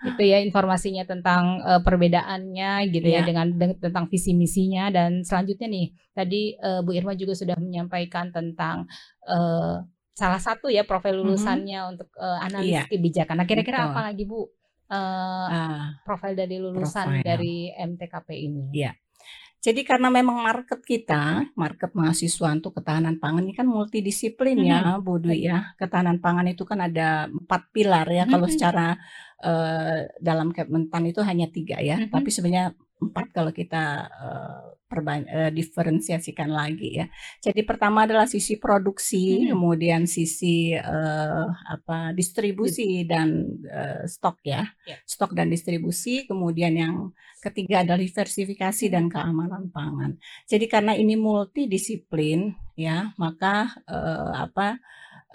itu 0.00 0.32
ya 0.32 0.40
informasinya 0.40 1.04
tentang 1.04 1.60
uh, 1.60 1.84
perbedaannya 1.84 2.88
gitu 2.88 3.04
ya, 3.04 3.20
ya 3.20 3.28
dengan 3.28 3.52
de 3.52 3.76
tentang 3.76 4.08
visi 4.08 4.32
misinya 4.32 4.88
dan 4.88 5.20
selanjutnya 5.20 5.68
nih 5.68 5.86
tadi 6.16 6.56
uh, 6.56 6.80
Bu 6.80 6.96
Irma 6.96 7.12
juga 7.12 7.36
sudah 7.36 7.60
menyampaikan 7.60 8.32
tentang 8.32 8.88
uh, 9.28 9.84
salah 10.16 10.40
satu 10.40 10.72
ya 10.72 10.88
profil 10.88 11.20
mm-hmm. 11.20 11.28
lulusannya 11.28 11.78
mm 11.80 11.84
-hmm. 11.84 11.92
untuk 11.96 12.08
uh, 12.16 12.38
analis 12.44 12.80
ya. 12.80 12.84
kebijakan. 12.88 13.40
Nah 13.40 13.46
kira-kira 13.48 13.92
apa 13.92 14.00
lagi 14.08 14.24
Bu 14.24 14.40
uh, 14.40 14.44
uh, 14.88 15.80
profil 16.04 16.32
dari 16.32 16.56
lulusan 16.56 17.20
profile. 17.20 17.24
dari 17.24 17.54
MTKP 17.72 18.28
ini. 18.36 18.64
Iya. 18.72 18.92
Jadi 19.60 19.84
karena 19.84 20.08
memang 20.08 20.40
market 20.40 20.80
kita, 20.80 21.52
market 21.52 21.92
mahasiswa 21.92 22.48
untuk 22.56 22.80
ketahanan 22.80 23.20
pangan 23.20 23.44
ini 23.44 23.52
kan 23.52 23.68
multidisiplin 23.68 24.56
hmm. 24.56 24.68
ya, 24.72 24.80
Bu 24.96 25.20
Dwi 25.20 25.44
ya. 25.44 25.76
Ketahanan 25.76 26.16
pangan 26.16 26.48
itu 26.48 26.64
kan 26.64 26.80
ada 26.80 27.28
empat 27.28 27.68
pilar 27.68 28.08
ya. 28.08 28.24
Hmm. 28.24 28.32
Kalau 28.32 28.48
secara 28.48 28.96
uh, 29.44 30.08
dalam 30.16 30.56
Kementan 30.56 31.12
itu 31.12 31.20
hanya 31.20 31.52
tiga 31.52 31.76
ya, 31.76 32.00
hmm. 32.00 32.08
tapi 32.08 32.32
sebenarnya 32.32 32.72
empat 33.00 33.32
kalau 33.32 33.50
kita 33.50 34.06
uh, 34.12 34.76
uh, 34.90 35.50
diferensiasikan 35.54 36.50
lagi 36.50 37.00
ya. 37.00 37.06
Jadi 37.40 37.62
pertama 37.62 38.04
adalah 38.04 38.26
sisi 38.26 38.58
produksi, 38.58 39.46
hmm. 39.46 39.54
kemudian 39.54 40.02
sisi 40.04 40.74
uh, 40.74 41.46
apa 41.48 42.10
distribusi 42.12 43.06
dan 43.06 43.46
uh, 43.70 44.04
stok 44.04 44.42
ya, 44.42 44.66
yeah. 44.84 44.98
stok 45.06 45.32
dan 45.32 45.48
distribusi, 45.48 46.26
kemudian 46.26 46.74
yang 46.74 46.94
ketiga 47.40 47.86
adalah 47.86 48.02
diversifikasi 48.02 48.92
dan 48.92 49.08
hmm. 49.08 49.12
keamanan 49.14 49.64
pangan. 49.72 50.18
Jadi 50.44 50.66
karena 50.68 50.92
ini 50.98 51.14
multidisiplin 51.14 52.52
ya, 52.74 53.14
maka 53.16 53.80
uh, 53.88 54.44
apa 54.44 54.76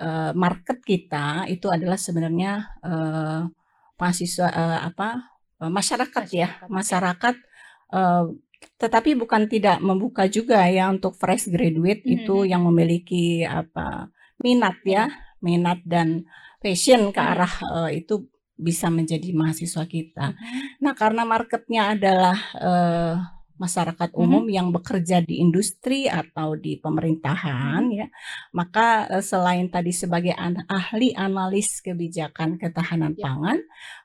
uh, 0.03 0.31
market 0.35 0.83
kita 0.83 1.47
itu 1.49 1.71
adalah 1.71 1.97
sebenarnya 1.97 2.75
uh, 2.83 3.47
mahasiswa 3.95 4.51
uh, 4.51 4.79
apa 4.91 5.31
masyarakat, 5.55 6.25
ya, 6.35 6.59
masyarakat 6.67 6.67
ya, 6.67 6.67
masyarakat 6.67 7.35
Uh, 7.95 8.35
tetapi 8.75 9.15
bukan 9.15 9.47
tidak 9.47 9.79
membuka 9.79 10.27
juga 10.27 10.67
ya 10.67 10.91
untuk 10.91 11.15
fresh 11.15 11.47
graduate 11.47 12.03
hmm. 12.03 12.15
itu 12.19 12.35
yang 12.43 12.67
memiliki 12.67 13.47
apa 13.47 14.11
minat 14.43 14.75
ya, 14.83 15.07
minat 15.39 15.79
dan 15.87 16.27
passion 16.59 17.13
ke 17.15 17.21
arah 17.21 17.53
uh, 17.71 17.89
itu 17.93 18.27
bisa 18.55 18.87
menjadi 18.87 19.35
mahasiswa 19.35 19.83
kita. 19.83 20.35
Nah, 20.79 20.93
karena 20.95 21.27
marketnya 21.27 21.95
adalah 21.95 22.37
uh, 22.55 23.15
masyarakat 23.55 24.09
mm-hmm. 24.11 24.23
umum 24.23 24.45
yang 24.51 24.67
bekerja 24.69 25.23
di 25.23 25.39
industri 25.39 26.11
atau 26.11 26.59
di 26.59 26.75
pemerintahan 26.79 27.87
mm-hmm. 27.87 27.99
ya 27.99 28.07
maka 28.51 29.07
uh, 29.07 29.23
selain 29.23 29.71
tadi 29.71 29.95
sebagai 29.95 30.35
an- 30.35 30.67
ahli 30.67 31.15
analis 31.15 31.79
kebijakan 31.79 32.59
ketahanan 32.59 33.15
yeah. 33.15 33.23
pangan 33.23 33.59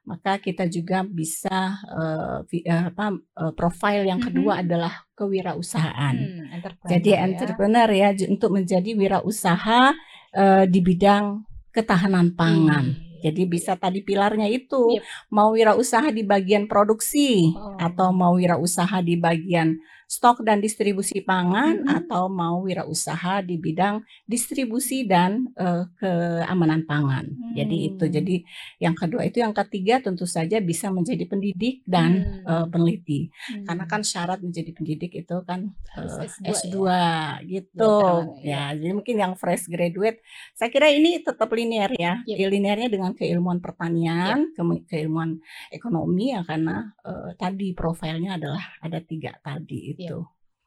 maka 0.06 0.38
kita 0.38 0.70
juga 0.70 1.02
bisa 1.02 1.82
uh, 1.90 2.46
apa 2.66 3.06
uh, 3.38 3.52
profil 3.52 4.06
yang 4.06 4.22
kedua 4.22 4.58
mm-hmm. 4.58 4.64
adalah 4.66 4.94
kewirausahaan 5.18 6.14
mm, 6.16 6.44
entrepreneur 6.56 6.90
jadi 6.96 7.10
ya. 7.10 7.18
entrepreneur 7.26 7.88
ya 7.90 8.08
untuk 8.30 8.50
menjadi 8.54 8.90
wirausaha 8.96 9.92
uh, 10.38 10.64
di 10.64 10.80
bidang 10.80 11.44
ketahanan 11.74 12.32
pangan 12.32 12.86
mm. 12.96 13.09
Jadi 13.20 13.46
bisa 13.46 13.76
tadi 13.76 14.00
pilarnya 14.00 14.48
itu 14.48 14.98
yep. 14.98 15.04
mau 15.30 15.52
wirausaha 15.52 16.08
di 16.10 16.24
bagian 16.24 16.66
produksi 16.66 17.52
oh. 17.52 17.76
atau 17.76 18.10
mau 18.10 18.34
wirausaha 18.34 19.04
di 19.04 19.20
bagian 19.20 19.76
stok 20.10 20.42
dan 20.42 20.58
distribusi 20.58 21.22
pangan 21.22 21.86
hmm. 21.86 21.98
atau 22.02 22.26
mau 22.26 22.66
wirausaha 22.66 23.46
di 23.46 23.54
bidang 23.62 24.02
distribusi 24.26 25.06
dan 25.06 25.54
uh, 25.54 25.86
keamanan 26.02 26.82
pangan. 26.82 27.30
Hmm. 27.30 27.54
Jadi 27.54 27.76
itu 27.94 28.04
jadi 28.10 28.36
yang 28.82 28.98
kedua 28.98 29.22
itu 29.22 29.38
yang 29.38 29.54
ketiga 29.54 30.02
tentu 30.02 30.26
saja 30.26 30.58
bisa 30.58 30.90
menjadi 30.90 31.30
pendidik 31.30 31.86
dan 31.86 32.42
hmm. 32.42 32.42
uh, 32.42 32.66
peneliti. 32.66 33.30
Hmm. 33.30 33.70
Karena 33.70 33.84
kan 33.86 34.02
syarat 34.02 34.42
menjadi 34.42 34.74
pendidik 34.74 35.14
itu 35.14 35.36
kan 35.46 35.70
uh, 35.94 36.26
S2, 36.26 36.58
S2 36.58 36.76
ya. 36.90 37.14
gitu. 37.46 37.94
Ya, 38.42 38.74
ya, 38.74 38.82
jadi 38.82 38.90
mungkin 38.90 39.14
yang 39.14 39.32
fresh 39.38 39.70
graduate 39.70 40.26
saya 40.58 40.74
kira 40.74 40.90
ini 40.90 41.22
tetap 41.22 41.46
linear 41.54 41.94
ya. 41.94 42.18
Yep. 42.26 42.50
Linearnya 42.50 42.90
dengan 42.90 43.14
keilmuan 43.14 43.62
pertanian, 43.62 44.50
yep. 44.50 44.90
keilmuan 44.90 45.38
ekonomi 45.70 46.34
ya 46.34 46.42
karena 46.42 46.98
uh, 47.06 47.30
tadi 47.38 47.70
profilnya 47.78 48.34
adalah 48.34 48.74
ada 48.82 48.98
tiga 48.98 49.38
tadi 49.38 49.99
Iya. 49.99 49.99
Gitu. 50.00 50.20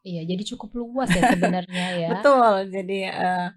Iya, 0.03 0.21
jadi 0.27 0.43
cukup 0.53 0.69
luas 0.75 1.09
ya 1.15 1.31
sebenarnya 1.31 1.87
ya. 2.03 2.09
Betul. 2.11 2.53
Jadi 2.75 2.99
uh, 3.07 3.47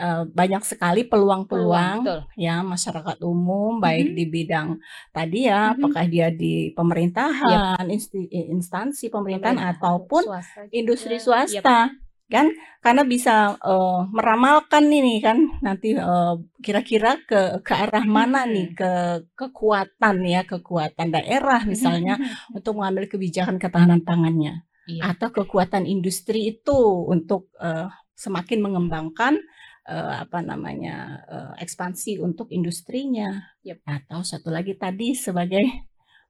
uh, 0.00 0.22
banyak 0.32 0.62
sekali 0.64 1.04
peluang-peluang 1.04 2.08
ya 2.40 2.64
masyarakat 2.64 3.20
umum 3.20 3.78
baik 3.78 4.16
di 4.16 4.24
bidang 4.24 4.80
tadi 5.12 5.44
ya 5.44 5.70
mm-hmm. 5.70 5.76
apakah 5.76 6.04
dia 6.08 6.32
di 6.32 6.72
pemerintahan, 6.72 7.84
yep. 7.84 8.32
instansi 8.32 9.12
pemerintahan 9.12 9.60
Pemerintah, 9.60 9.76
ataupun 9.76 10.22
swasta 10.24 10.60
industri 10.72 11.20
swasta. 11.20 11.92
Yep 11.92 12.08
kan 12.30 12.46
karena 12.78 13.02
bisa 13.02 13.58
uh, 13.58 14.06
meramalkan 14.14 14.86
ini 14.86 15.18
kan 15.18 15.50
nanti 15.66 15.98
uh, 15.98 16.38
kira-kira 16.62 17.18
ke 17.26 17.58
ke 17.66 17.74
arah 17.74 18.06
mana 18.06 18.46
nih 18.46 18.70
ke 18.70 18.90
kekuatan 19.34 20.16
ya 20.22 20.46
kekuatan 20.46 21.10
daerah 21.10 21.66
misalnya 21.66 22.16
untuk 22.54 22.78
mengambil 22.78 23.10
kebijakan 23.10 23.58
ketahanan 23.58 24.06
pangannya 24.06 24.62
iya. 24.88 25.12
atau 25.12 25.28
kekuatan 25.32 25.84
industri 25.84 26.56
itu 26.56 26.78
untuk 27.08 27.50
uh, 27.58 27.90
semakin 28.14 28.60
mengembangkan 28.60 29.40
uh, 29.88 30.24
apa 30.24 30.44
namanya 30.44 31.24
uh, 31.26 31.52
ekspansi 31.56 32.20
untuk 32.20 32.52
industrinya 32.52 33.50
yep. 33.64 33.80
atau 33.88 34.20
satu 34.20 34.52
lagi 34.52 34.76
tadi 34.76 35.16
sebagai 35.16 35.64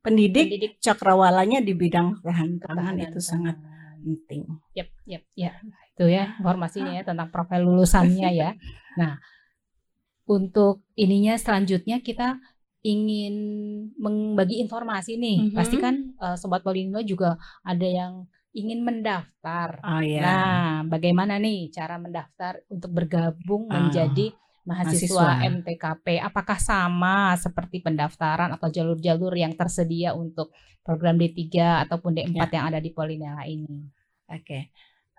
pendidik, 0.00 0.46
pendidik. 0.48 0.72
cakrawalanya 0.80 1.60
di 1.60 1.76
bidang 1.76 2.20
ketahanan 2.20 2.58
pangan 2.62 2.96
itu 2.98 3.20
sangat 3.20 3.56
penting. 4.00 4.48
Yep, 4.72 4.88
yep, 5.04 5.22
ya. 5.36 5.52
Itu 5.92 6.08
ya 6.08 6.32
informasinya 6.40 6.96
ya 6.96 7.04
tentang 7.04 7.28
profil 7.28 7.68
lulusannya 7.68 8.30
ya. 8.32 8.52
Nah, 8.90 9.22
untuk 10.26 10.82
ininya 10.98 11.38
selanjutnya 11.38 12.02
kita 12.02 12.42
ingin 12.82 13.34
membagi 13.94 14.58
informasi 14.58 15.14
nih, 15.14 15.38
Mhm. 15.46 15.54
pasti 15.54 15.76
kan 15.78 16.10
uh, 16.18 16.34
sobat 16.34 16.66
Polinelo 16.66 16.98
juga 17.06 17.38
ada 17.62 17.86
yang 17.86 18.26
ingin 18.50 18.82
mendaftar. 18.82 19.78
Oh 19.82 20.02
ya. 20.02 20.22
Nah, 20.22 20.74
bagaimana 20.86 21.38
nih 21.38 21.70
cara 21.70 21.96
mendaftar 21.96 22.62
untuk 22.66 22.90
bergabung 22.90 23.70
Ah, 23.70 23.78
menjadi 23.78 24.34
mahasiswa 24.66 25.38
mahasiswa. 25.40 25.48
MTKP? 25.62 26.06
Apakah 26.18 26.58
sama 26.58 27.34
seperti 27.38 27.80
pendaftaran 27.80 28.50
atau 28.50 28.68
jalur-jalur 28.68 29.32
yang 29.34 29.54
tersedia 29.54 30.12
untuk 30.12 30.50
program 30.82 31.14
D3 31.14 31.46
ataupun 31.86 32.10
D4 32.16 32.34
Ya. 32.50 32.58
yang 32.58 32.66
ada 32.74 32.80
di 32.82 32.90
Polinela 32.90 33.46
ini? 33.46 33.86
Oke. 34.30 34.70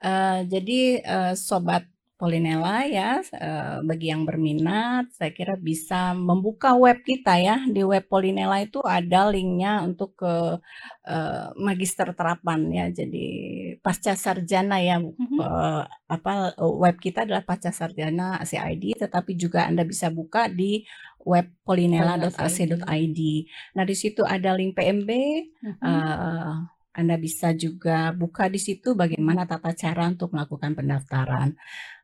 Eh, 0.01 0.39
jadi 0.49 0.79
eh, 0.99 1.33
sobat 1.37 1.85
Polinela 2.21 2.85
ya, 2.85 3.17
eh, 3.33 3.81
bagi 3.81 4.13
yang 4.13 4.29
berminat, 4.29 5.09
saya 5.09 5.33
kira 5.33 5.57
bisa 5.57 6.13
membuka 6.13 6.77
web 6.77 7.01
kita 7.01 7.41
ya. 7.41 7.57
Di 7.65 7.81
web 7.81 8.05
Polinela 8.05 8.61
itu 8.61 8.77
ada 8.85 9.25
linknya 9.33 9.81
untuk 9.81 10.13
ke 10.21 10.61
eh, 11.09 11.47
magister 11.57 12.13
terapan 12.13 12.69
ya. 12.69 12.85
Jadi 12.93 13.25
pasca 13.81 14.13
sarjana 14.13 14.77
ya. 14.85 15.01
Mhm. 15.01 15.37
eh, 15.41 15.83
apa 16.13 16.53
web 16.61 17.01
kita 17.01 17.25
adalah 17.25 17.41
pasca 17.41 17.73
sarjana 17.73 18.37
CID, 18.45 19.01
tetapi 19.01 19.33
juga 19.33 19.65
Anda 19.65 19.81
bisa 19.81 20.13
buka 20.13 20.45
di 20.45 20.85
web 21.25 21.49
polinela.ac.id. 21.65 23.19
Nah, 23.73 23.83
di 23.89 23.95
situ 23.97 24.21
ada 24.21 24.53
link 24.53 24.77
PMB. 24.77 25.09
Mhm. 25.65 25.73
eh, 25.89 26.80
anda 27.01 27.17
bisa 27.17 27.51
juga 27.57 28.13
buka 28.13 28.45
di 28.53 28.59
situ 28.61 28.93
bagaimana 28.93 29.43
tata 29.49 29.73
cara 29.73 30.07
untuk 30.07 30.29
melakukan 30.33 30.71
pendaftaran. 30.77 31.49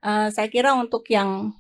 Eh, 0.04 0.27
saya 0.36 0.48
kira 0.50 0.74
untuk 0.75 1.06
yang 1.10 1.54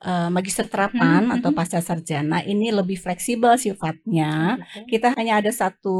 eh, 0.00 0.28
magister 0.32 0.64
terapan 0.64 1.28
Mhm, 1.28 1.34
atau 1.40 1.50
mhm. 1.52 1.56
pasca 1.60 1.80
sarjana 1.84 2.40
ini 2.44 2.72
lebih 2.72 2.96
fleksibel 2.96 3.52
sifatnya. 3.60 4.56
Gitu. 4.56 4.96
Kita 4.96 5.12
hanya 5.18 5.44
ada 5.44 5.52
satu 5.52 5.96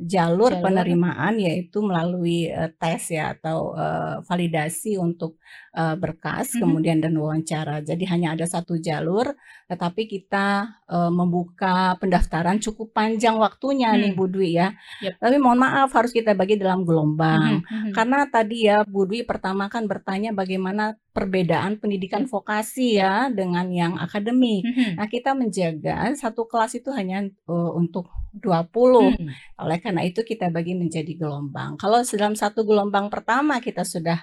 jalur 0.00 0.56
Jalur. 0.56 0.64
penerimaan 0.64 1.36
yaitu 1.36 1.84
melalui 1.84 2.48
eh, 2.48 2.72
tes 2.80 3.12
ya 3.12 3.36
atau 3.36 3.76
eh, 3.76 4.16
validasi 4.24 4.96
untuk 4.96 5.36
eh, 5.74 5.96
berkas 5.98 6.54
Mhm. 6.54 6.60
kemudian 6.62 6.98
dan 7.02 7.18
wawancara. 7.18 7.82
Jadi 7.82 8.06
hanya 8.06 8.38
ada 8.38 8.46
satu 8.46 8.78
jalur, 8.78 9.34
tetapi 9.66 10.06
kita 10.06 10.46
eh, 10.84 11.10
membuka 11.10 11.96
pendaftaran 11.98 12.60
cukup 12.60 12.92
panjang 12.92 13.34
waktunya 13.36 13.90
nih 13.96 14.12
Hmm. 14.14 14.18
Bu 14.20 14.30
Dwi 14.30 14.54
ya. 14.54 14.70
Yap. 15.02 15.18
Tapi 15.18 15.36
mohon 15.42 15.58
maaf 15.58 15.90
harus 15.92 16.12
kita 16.12 16.36
bagi 16.36 16.54
dalam 16.54 16.84
gelombang. 16.84 17.64
Mhm, 17.64 17.90
mhm. 17.90 17.92
Karena 17.92 18.28
tadi 18.28 18.68
ya 18.68 18.84
Bu 18.84 19.08
Dwi 19.08 19.24
pertama 19.24 19.66
kan 19.66 19.88
bertanya 19.88 20.30
bagaimana 20.30 20.94
perbedaan 21.10 21.80
pendidikan 21.80 22.26
Yap. 22.26 22.30
vokasi 22.30 23.00
ya 23.00 23.32
dengan 23.32 23.66
yang 23.72 23.96
akademik. 23.96 24.62
Mhm. 24.62 25.00
Nah, 25.00 25.06
kita 25.08 25.32
menjaga 25.32 26.12
satu 26.14 26.44
kelas 26.44 26.76
itu 26.76 26.92
hanya 26.92 27.24
eh, 27.24 27.70
untuk 27.74 28.06
20. 28.34 29.14
Hmm. 29.14 29.30
Oleh 29.62 29.78
karena 29.78 30.02
itu 30.04 30.20
kita 30.20 30.50
bagi 30.50 30.74
menjadi 30.74 31.14
gelombang. 31.14 31.78
Kalau 31.78 32.02
dalam 32.04 32.34
satu 32.34 32.62
gelombang 32.62 33.08
pertama 33.08 33.58
kita 33.58 33.82
sudah 33.82 34.20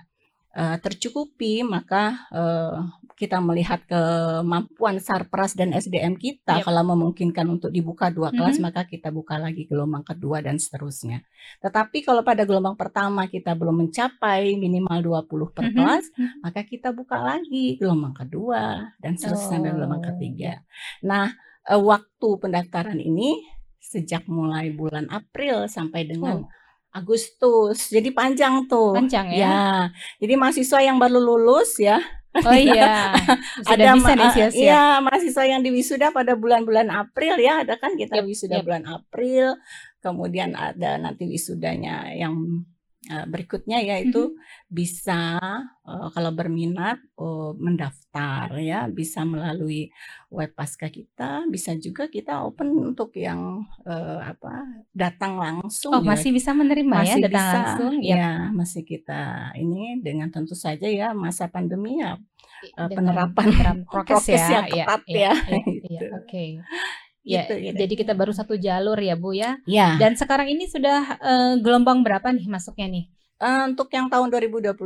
eh, 0.51 0.77
tercukupi, 0.79 1.63
maka 1.63 2.27
eh, 2.29 2.75
kita 3.15 3.38
melihat 3.38 3.86
kemampuan 3.86 4.98
sarpras 4.98 5.53
dan 5.53 5.72
SDM 5.72 6.17
kita. 6.17 6.58
Yap. 6.58 6.65
Kalau 6.65 6.81
memungkinkan 6.89 7.46
untuk 7.46 7.70
dibuka 7.70 8.10
dua 8.10 8.34
kelas, 8.34 8.58
Mhm. 8.58 8.63
maka 8.65 8.81
kita 8.89 9.13
buka 9.13 9.38
lagi 9.38 9.70
gelombang 9.70 10.01
kedua 10.01 10.41
dan 10.41 10.58
seterusnya. 10.58 11.22
Tetapi 11.62 12.01
kalau 12.01 12.25
pada 12.25 12.50
gelombang 12.50 12.74
pertama 12.74 13.29
kita 13.29 13.53
belum 13.53 13.86
mencapai 13.86 14.58
minimal 14.58 14.98
20 15.05 15.53
per 15.53 15.70
Mhm, 15.70 15.75
kelas, 15.77 16.05
mhm. 16.17 16.41
maka 16.41 16.62
kita 16.65 16.89
buka 16.91 17.17
lagi 17.22 17.77
gelombang 17.77 18.17
kedua 18.17 18.89
dan 18.98 19.13
seterusnya 19.22 19.62
sampai 19.62 19.72
gelombang 19.72 20.01
Oh, 20.01 20.08
ketiga. 20.17 20.53
Nah, 21.05 21.29
eh, 21.70 21.77
waktu 21.77 22.27
pendaftaran 22.41 22.98
ini 22.98 23.38
sejak 23.77 24.25
mulai 24.25 24.74
bulan 24.74 25.05
April 25.13 25.70
sampai 25.70 26.10
dengan 26.10 26.41
Oh. 26.41 26.50
Agustus. 26.91 27.89
Jadi 27.89 28.12
panjang 28.12 28.67
tuh. 28.67 28.95
Panjang 28.95 29.31
ya? 29.31 29.39
Ya. 29.48 29.62
Jadi 30.19 30.33
mahasiswa 30.36 30.79
yang 30.83 31.00
baru 31.00 31.19
lulus 31.19 31.79
ya. 31.79 32.00
Oh 32.31 32.55
iya, 32.55 33.12
ada 33.71 33.91
bisa 33.91 34.15
nih 34.15 34.29
siap-siap. 34.31 34.63
Iya, 34.63 34.83
mahasiswa 35.03 35.43
yang 35.43 35.62
diwisuda 35.67 36.15
pada 36.15 36.31
bulan-bulan 36.39 36.88
April 36.88 37.36
ya. 37.36 37.67
Ada 37.67 37.75
kan 37.75 38.00
kita 38.00 38.24
Yap, 38.24 38.27
wisuda 38.27 38.63
yap. 38.63 38.63
bulan 38.63 38.83
April. 38.88 39.60
Kemudian 40.00 40.55
ada 40.55 40.95
nanti 40.95 41.27
wisudanya 41.27 42.07
yang 42.15 42.63
berikutnya 43.01 43.81
yaitu 43.81 44.38
bisa 44.70 45.41
eh, 45.89 46.08
kalau 46.13 46.31
berminat 46.38 47.01
eh, 47.17 47.51
mendaftar 47.58 48.53
ya, 48.62 48.86
bisa 48.93 49.25
melalui 49.25 49.89
web 50.29 50.53
pasca 50.53 50.86
kita, 50.86 51.50
bisa 51.50 51.74
juga 51.81 52.05
kita 52.13 52.46
open 52.46 52.93
untuk 52.93 53.10
yang 53.17 53.65
eh, 53.89 54.20
apa 54.22 54.86
datang 54.93 55.41
langsung 55.41 55.98
Oh, 55.98 56.01
ya. 56.05 56.13
masih 56.13 56.29
bisa 56.29 56.53
menerima 56.53 56.96
ya 57.01 57.18
Masih 57.18 57.22
datang 57.25 57.33
bisa, 57.33 57.57
langsung? 57.57 57.94
Ya 58.05 58.27
masih 58.53 58.83
kita 58.85 59.22
ini 59.57 59.98
dengan 60.00 60.29
tentu 60.29 60.53
saja 60.53 60.85
ya 60.85 61.11
masa 61.18 61.50
pandemi 61.50 61.98
ya 62.00 62.22
Dengan 62.61 62.90
penerapan 62.94 63.48
prokes 63.90 64.29
prokes 64.29 64.29
ya, 64.29 64.46
yang 64.61 64.66
ketat 64.70 65.01
iya, 65.09 65.18
ya, 65.18 65.33
iya, 65.50 65.57
iya, 65.57 65.81
gitu. 65.81 66.05
oke. 66.22 66.44
Ya, 67.22 67.46
Gitu, 67.46 67.53
gitu. 67.62 67.77
jadi 67.77 67.94
kita 68.01 68.14
baru 68.18 68.34
satu 68.34 68.57
jalur 68.57 68.98
ya 68.98 69.14
Bu 69.14 69.29
ya. 69.38 69.62
Ya, 69.70 69.94
Dan 70.01 70.18
sekarang 70.18 70.50
ini 70.50 70.66
sudah 70.66 71.22
eh, 71.22 71.53
gelombang 71.62 72.01
berapa 72.01 72.27
nih 72.34 72.50
masuknya 72.50 72.88
nih? 72.90 73.03
Eh, 73.42 73.64
untuk 73.66 73.90
yang 73.90 74.06
tahun 74.06 74.30
2021 74.30 74.77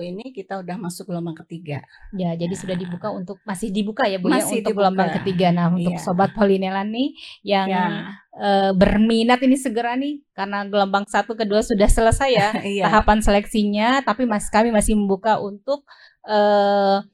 ini 0.00 0.32
kita 0.32 0.58
udah 0.58 0.76
masuk 0.76 1.06
gelombang 1.06 1.36
ketiga. 1.44 1.84
Ya, 2.10 2.32
jadi 2.32 2.50
sudah 2.52 2.72
dibuka 2.74 3.12
untuk 3.12 3.38
masih 3.44 3.68
dibuka 3.68 4.08
ya 4.08 4.16
Bu 4.16 4.28
ya 4.28 4.40
Masih 4.40 4.64
untuk 4.64 4.72
gelombang 4.74 5.08
dibuka. 5.08 5.18
ketiga. 5.20 5.46
Nah, 5.52 5.66
untuk 5.68 5.92
Iya. 5.92 6.00
sobat 6.00 6.32
Polinela 6.32 6.80
nih 6.82 7.12
yang 7.42 7.68
Ya, 7.68 7.84
eh, 8.32 8.72
berminat 8.72 9.38
ini 9.40 9.54
segera 9.54 9.94
nih 9.94 10.24
karena 10.32 10.64
gelombang 10.64 11.04
satu 11.04 11.36
kedua 11.36 11.60
sudah 11.60 11.86
selesai 11.86 12.30
ya 12.30 12.48
iya. 12.64 12.88
tahapan 12.88 13.20
seleksinya, 13.20 14.00
tapi 14.00 14.24
mas 14.24 14.48
kami 14.48 14.72
masih 14.72 14.96
membuka 14.96 15.36
untuk 15.36 15.84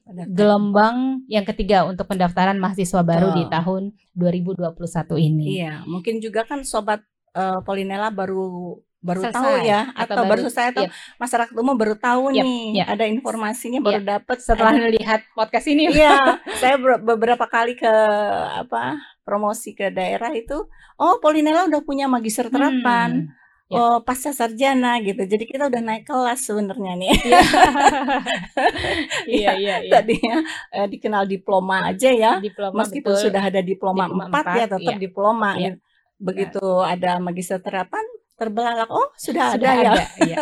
pendaftaran. 0.03 0.33
gelombang 0.33 0.97
yang 1.27 1.45
ketiga 1.45 1.83
untuk 1.83 2.05
pendaftaran 2.05 2.55
mahasiswa 2.55 3.01
baru 3.01 3.33
di 3.33 3.43
Betul. 3.43 3.53
tahun 3.53 3.83
2021 4.13 5.15
ini. 5.17 5.59
Iya, 5.59 5.83
mungkin 5.83 6.19
juga 6.19 6.43
kan 6.43 6.63
sobat 6.63 7.03
eh, 7.33 7.59
Polinela 7.61 8.09
baru 8.09 8.79
baru 8.97 9.21
Selesai, 9.23 9.37
tahu 9.37 9.55
ya 9.61 9.81
atau 9.87 10.01
atau, 10.03 10.15
baru 10.17 10.27
baru- 10.27 10.43
selesai 10.43 10.65
atau 10.69 10.83
yap. 10.83 10.93
masyarakat 11.17 11.53
umum 11.55 11.75
baru 11.75 11.95
tahu 11.95 12.23
Yap, 12.29 12.43
nih 12.43 12.63
yap. 12.75 12.87
ada 12.91 13.05
informasinya 13.05 13.79
baru 13.79 14.01
dapat 14.01 14.37
Setelah 14.41 14.73
ada- 14.73 14.83
melihat 14.83 15.21
podcast 15.31 15.67
ini, 15.67 15.83
Iya, 15.87 16.17
saya 16.59 16.75
ber- 16.75 16.99
beberapa 16.99 17.45
kali 17.45 17.73
ke 17.73 17.93
apa 18.57 18.97
promosi 19.21 19.71
ke 19.71 19.89
daerah 19.89 20.31
itu, 20.31 20.65
oh 20.95 21.13
Polinela 21.17 21.65
udah 21.65 21.81
punya 21.81 22.07
magister 22.07 22.47
terapan, 22.47 23.29
Hmm, 23.67 23.75
oh 23.75 23.97
pasca 23.99 24.31
sarjana 24.31 24.95
gitu. 24.99 25.19
Jadi 25.21 25.43
kita 25.45 25.67
udah 25.67 25.81
naik 25.83 26.03
kelas 26.03 26.39
sebenarnya 26.41 26.93
nih. 26.95 27.11
Iya. 27.21 27.39
Iya, 29.27 29.51
iya, 29.57 29.75
iya. 29.83 29.91
Tadinya 29.93 30.35
eh, 30.71 30.87
dikenal 30.87 31.23
diploma 31.25 31.85
aja 31.85 32.09
ya, 32.09 32.31
Diploma 32.39 32.81
meskipun 32.81 33.11
betul. 33.11 33.23
sudah 33.27 33.43
ada 33.43 33.61
diploma, 33.61 34.07
Diploma 34.07 34.25
4 34.31 34.55
ya 34.55 34.65
tetap 34.67 34.95
iya. 34.95 34.97
diploma. 34.97 35.49
Iya. 35.53 35.69
gitu. 35.69 35.77
Begitu 36.17 36.65
ada 36.81 37.11
magister 37.19 37.59
terapan 37.59 38.01
terbelalak, 38.37 38.87
oh 38.87 39.09
sudah, 39.17 39.57
Sudah 39.57 39.71
ada, 39.73 39.81
ya 39.81 39.91
ada, 39.91 40.03
iya. 40.29 40.37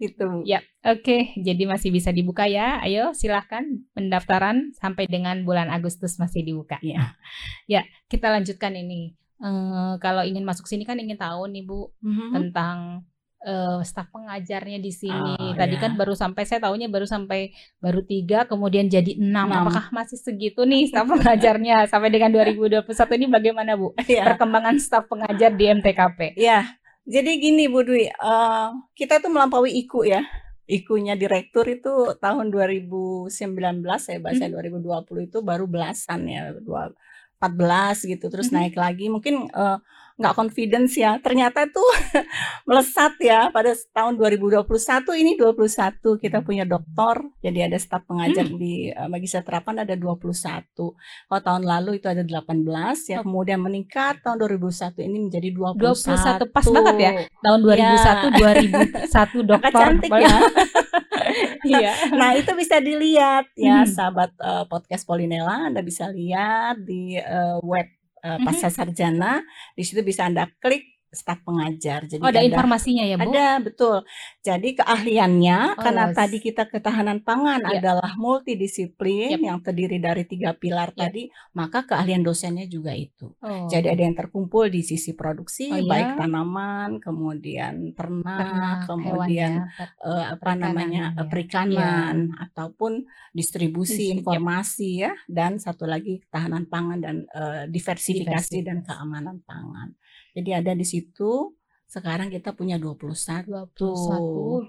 gitu. 0.00 0.42
Ya, 0.48 0.60
oke. 0.82 1.36
Jadi 1.36 1.62
masih 1.68 1.92
bisa 1.92 2.10
dibuka 2.10 2.48
ya. 2.48 2.80
Ayo 2.80 3.12
silahkan 3.12 3.62
pendaftaran 3.92 4.72
sampai 4.76 5.04
dengan 5.06 5.44
bulan 5.44 5.68
Agustus 5.68 6.16
masih 6.16 6.40
dibuka. 6.42 6.80
Iya. 6.80 7.14
Ya, 7.68 7.82
kita 8.08 8.32
lanjutkan 8.32 8.72
ini. 8.74 9.14
Eh, 9.40 9.92
kalau 10.00 10.20
ingin 10.20 10.44
masuk 10.44 10.68
sini 10.68 10.84
kan 10.84 11.00
ingin 11.00 11.16
tahu 11.16 11.48
nih 11.48 11.64
Bu 11.64 11.92
Mhm. 12.04 12.28
tentang 12.36 13.04
eh, 13.40 13.80
staf 13.82 14.08
pengajarnya 14.08 14.78
di 14.78 14.92
sini. 14.92 15.34
Oh, 15.36 15.52
Tadi 15.52 15.76
ya. 15.76 15.80
kan 15.80 15.96
baru 15.96 16.12
sampai 16.12 16.44
saya 16.44 16.60
tahunya 16.60 16.86
baru 16.86 17.04
sampai 17.04 17.50
baru 17.78 18.04
tiga, 18.04 18.44
kemudian 18.44 18.86
jadi 18.86 19.16
enam. 19.16 19.48
Apakah 19.48 19.88
masih 19.90 20.16
segitu 20.16 20.62
nih 20.62 20.88
staf 20.88 21.08
pengajarnya 21.08 21.84
sampai 21.92 22.08
dengan 22.08 22.30
2021 22.30 22.84
ini 23.16 23.26
bagaimana 23.26 23.74
Bu? 23.74 23.96
Iya. 24.04 24.28
Perkembangan 24.34 24.76
staf 24.76 25.08
pengajar 25.08 25.56
di 25.56 25.64
MTKP. 25.66 26.36
Ya, 26.36 26.68
jadi 27.02 27.30
gini 27.36 27.64
Bu 27.66 27.80
Dwi, 27.80 28.06
eh, 28.06 28.68
kita 28.94 29.18
tuh 29.18 29.32
melampaui 29.32 29.72
IKU 29.80 30.04
ya. 30.04 30.20
IKU-nya 30.70 31.18
direktur 31.18 31.66
itu 31.66 32.14
tahun 32.22 32.54
2019 32.54 33.26
saya 33.98 34.22
baca 34.22 34.38
Mhm. 34.38 34.54
2020 34.54 35.26
itu 35.26 35.42
baru 35.42 35.66
belasan 35.66 36.30
ya, 36.30 36.54
dua 36.62 36.94
14 37.40 38.04
gitu 38.04 38.28
terus 38.28 38.52
Mhm. 38.52 38.54
naik 38.54 38.74
lagi 38.76 39.06
mungkin 39.08 39.48
eh, 39.50 39.78
nggak 40.20 40.36
confidence 40.36 41.00
ya 41.00 41.16
ternyata 41.16 41.64
tuh 41.64 41.88
melesat 42.68 43.16
ya 43.18 43.48
pada 43.48 43.72
tahun 43.96 44.20
2021 44.20 44.68
ini 45.16 45.32
21 45.40 46.20
kita 46.20 46.44
punya 46.44 46.68
doktor 46.68 47.24
jadi 47.40 47.72
ada 47.72 47.80
staf 47.80 48.04
pengajar 48.04 48.44
di 48.44 48.92
eh, 48.92 49.08
magister 49.08 49.40
terapan 49.40 49.80
ada 49.82 49.96
21 49.96 50.28
kalau 50.76 51.40
tahun 51.40 51.64
lalu 51.64 51.96
itu 51.96 52.06
ada 52.12 52.20
18 52.20 52.68
ya 53.08 53.24
kemudian 53.24 53.64
meningkat 53.64 54.20
tahun 54.20 54.36
2001 54.44 55.00
ini 55.00 55.18
menjadi 55.26 55.48
21 55.56 55.80
21, 55.80 56.52
pas 56.52 56.66
banget 56.68 56.96
ya? 57.00 57.10
Tahun 57.40 57.60
2001 57.64 58.36
2001 58.36 59.48
dokter. 59.48 59.72
cantik 59.72 60.10
ya. 60.12 60.36
Iya. 61.62 61.92
Nah, 62.16 62.34
itu 62.34 62.50
bisa 62.58 62.82
dilihat 62.82 63.46
ya 63.54 63.86
Mhm. 63.86 63.92
sahabat 63.94 64.30
eh, 64.34 64.64
podcast 64.66 65.06
Polinela, 65.06 65.70
Anda 65.70 65.84
bisa 65.84 66.10
lihat 66.10 66.82
di 66.82 67.14
eh, 67.14 67.56
web 67.62 67.86
uh, 68.24 68.38
Mhm. 68.40 68.44
pasca 68.46 68.68
sarjana, 68.70 69.40
di 69.76 69.82
situ 69.86 70.00
bisa 70.04 70.26
Anda 70.26 70.48
klik 70.60 70.89
staf 71.12 71.38
pengajar. 71.46 72.00
Jadi 72.12 72.24
Oh, 72.24 72.28
ada 72.28 72.44
ada 72.44 72.44
informasinya 72.44 73.04
ya, 73.08 73.16
Bu? 73.16 73.40
ada, 73.40 73.60
betul. 73.64 74.04
Jadi 74.44 74.76
keahliannya 74.76 75.80
karena 75.80 76.04
Oh, 76.04 76.14
tadi 76.14 76.36
kita 76.40 76.68
ketahanan 76.68 77.24
pangan 77.24 77.64
Iya. 77.64 77.80
adalah 77.80 78.12
multidisiplin 78.20 79.30
Yap. 79.30 79.40
yang 79.40 79.60
terdiri 79.64 79.96
dari 80.00 80.24
3 80.28 80.52
pilar 80.56 80.92
Yap. 80.96 80.96
tadi, 80.96 81.28
maka 81.56 81.84
keahlian 81.88 82.20
dosennya 82.24 82.68
juga 82.68 82.92
itu. 82.96 83.32
Jadi 83.64 83.88
ada 83.92 84.02
Oh. 84.02 84.10
yang 84.10 84.16
terkumpul 84.18 84.68
di 84.72 84.82
sisi 84.84 85.16
Oh, 85.68 85.76
produksi, 85.76 85.86
baik 85.86 86.16
ya? 86.16 86.20
tanaman, 86.20 87.00
kemudian 87.00 87.92
ternak, 87.96 88.36
Ternak, 88.38 88.94
hewan 89.02 89.34
kemudian, 89.40 89.52
ya, 89.52 89.66
per 89.76 89.90
eee, 90.04 90.24
apa 90.36 90.52
namanya, 90.56 91.12
ya. 91.16 91.30
Perikanan, 91.30 92.34
ataupun 92.40 93.04
distribusi 93.36 94.10
Isi, 94.14 94.16
informasi 94.16 95.04
ya, 95.08 95.12
dan 95.28 95.56
satu 95.60 95.84
lagi 95.88 96.20
ketahanan 96.24 96.66
pangan 96.68 96.98
dan, 97.04 97.16
eee, 97.32 97.64
diversifikasi 97.72 98.56
dan 98.64 98.80
Diversifikasi. 98.80 98.86
keamanan 98.86 99.42
pangan. 99.44 99.94
Jadi 100.36 100.50
ada 100.54 100.72
di 100.80 100.86
situ, 100.86 101.54
sekarang 101.90 102.28
kita 102.34 102.50
punya 102.58 102.76
21. 102.78 103.44
21, 103.46 104.62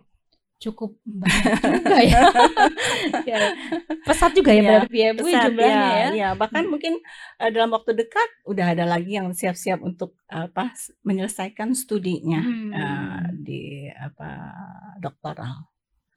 cukup 0.64 0.92
banyak 1.06 1.54
juga 1.66 1.96
ya. 2.02 2.22
Ya, 3.28 3.40
pesat 4.08 4.32
juga 4.38 4.52
ya 4.58 4.62
Iya, 4.62 4.70
berarti 4.70 4.98
ya, 5.06 5.10
Bu, 5.14 5.26
ya 5.30 5.38
pesat 5.38 5.44
jumlahnya 5.46 5.90
ya, 5.94 6.02
ya? 6.02 6.10
iya. 6.16 6.28
Bahkan 6.42 6.64
Hmm. 6.64 6.74
mungkin, 6.74 6.94
eee, 7.42 7.50
dalam 7.56 7.70
waktu 7.78 7.92
dekat 7.94 8.30
udah 8.50 8.66
ada 8.74 8.86
lagi 8.90 9.12
yang 9.20 9.30
siap-siap 9.38 9.80
untuk, 9.86 10.18
apa, 10.28 10.74
menyelesaikan 11.06 11.70
studinya, 11.78 12.42
Hmm. 12.42 13.38
di 13.46 13.86
apa, 13.94 14.30
doktoral. 14.98 15.70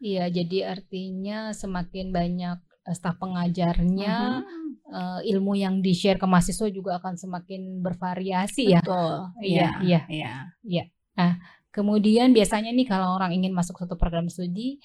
Iya, 0.03 0.25
jadi 0.37 0.59
artinya 0.75 1.39
semakin 1.63 2.07
banyak, 2.19 2.59
eee, 2.87 2.95
staf 2.99 3.15
pengajarnya, 3.23 4.17
Mhm. 4.45 4.64
Eee, 4.89 5.21
ilmu 5.37 5.53
yang 5.59 5.81
di-share 5.85 6.19
ke 6.21 6.27
mahasiswa 6.29 6.69
juga 6.73 6.99
akan 7.01 7.15
semakin 7.21 7.81
bervariasi 7.85 8.77
ya? 8.77 8.83
Betul, 8.83 9.35
Iya 9.45 9.67
iya 9.67 9.69
iya. 9.83 10.01
iya. 10.09 10.33
Iya. 10.65 10.85
Nah, 11.19 11.33
kemudian 11.75 12.33
biasanya 12.37 12.71
nih 12.75 12.87
kalau 12.89 13.17
orang 13.19 13.33
ingin 13.37 13.53
masuk 13.57 13.77
satu 13.81 13.97
program 14.01 14.29
studi, 14.33 14.81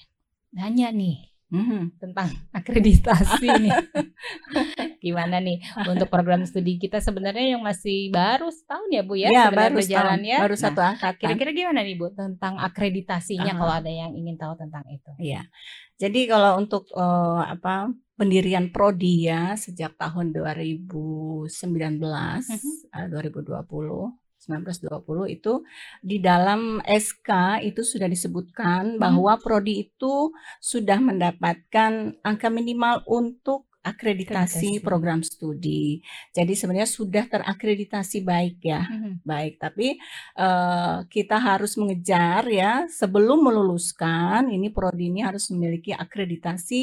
nanya 0.54 0.90
nih 0.94 1.30
Mhm. 1.50 1.98
tentang 2.02 2.30
akreditasi 2.58 3.48
nih. 3.60 3.76
Gimana 5.04 5.40
nih 5.40 5.60
untuk 5.88 6.08
program 6.12 6.44
studi 6.48 6.76
kita 6.82 7.00
sebenarnya 7.02 7.56
yang 7.56 7.62
masih 7.64 8.10
baru 8.12 8.48
setahun 8.52 8.88
ya, 8.92 9.02
Bu, 9.06 9.14
ya, 9.20 9.30
sebenarnya 9.32 9.50
baru 9.56 9.78
setahun, 9.80 10.18
berjalannya? 10.20 10.38
baru 10.40 10.56
Nah, 10.60 10.74
1 10.74 10.80
angkatan. 10.84 11.18
kira-kira 11.20 11.50
gimana 11.56 11.80
nih, 11.86 11.96
Bu, 12.00 12.06
tentang 12.16 12.54
akreditasinya 12.60 13.52
kalau 13.58 13.74
Ah. 13.76 13.80
ada 13.82 13.90
yang 13.92 14.12
ingin 14.16 14.36
tahu 14.40 14.54
tentang 14.60 14.84
itu? 14.92 15.12
Iya. 15.18 15.40
Jadi 16.02 16.20
kalau 16.30 16.60
untuk, 16.62 16.84
eee, 16.94 17.42
apa, 17.56 17.90
pendirian 18.20 18.68
prodi 18.74 19.30
ya 19.32 19.56
sejak 19.56 19.96
tahun 19.96 20.36
2019, 20.36 22.44
Mhm. 22.52 22.72
eee, 22.92 23.06
2020, 23.08 24.12
19, 24.36 24.76
20 24.84 25.24
itu 25.28 25.64
di 26.04 26.20
dalam 26.20 26.84
SK 26.84 27.64
itu 27.64 27.80
sudah 27.80 28.08
disebutkan 28.12 29.00
Mhm. 29.00 29.02
bahwa 29.04 29.40
prodi 29.40 29.88
itu 29.88 30.36
sudah 30.60 31.00
mendapatkan 31.00 32.20
angka 32.20 32.48
minimal 32.52 33.00
untuk 33.08 33.69
akreditasi 33.84 34.80
Akreditasi. 34.80 34.84
program 34.84 35.20
studi. 35.24 36.00
Jadi 36.36 36.52
sebenarnya 36.58 36.88
sudah 36.90 37.24
terakreditasi 37.30 38.20
baik 38.26 38.58
ya, 38.64 38.82
Mhm. 38.88 39.20
baik. 39.24 39.56
Tapi, 39.62 39.96
eee, 40.36 40.96
kita 41.08 41.36
harus 41.40 41.74
mengejar 41.80 42.44
ya 42.52 42.84
sebelum 42.92 43.40
meluluskan 43.46 44.52
ini 44.52 44.68
prodi 44.74 45.08
ini 45.12 45.20
harus 45.24 45.48
memiliki 45.54 45.92
akreditasi, 45.96 46.82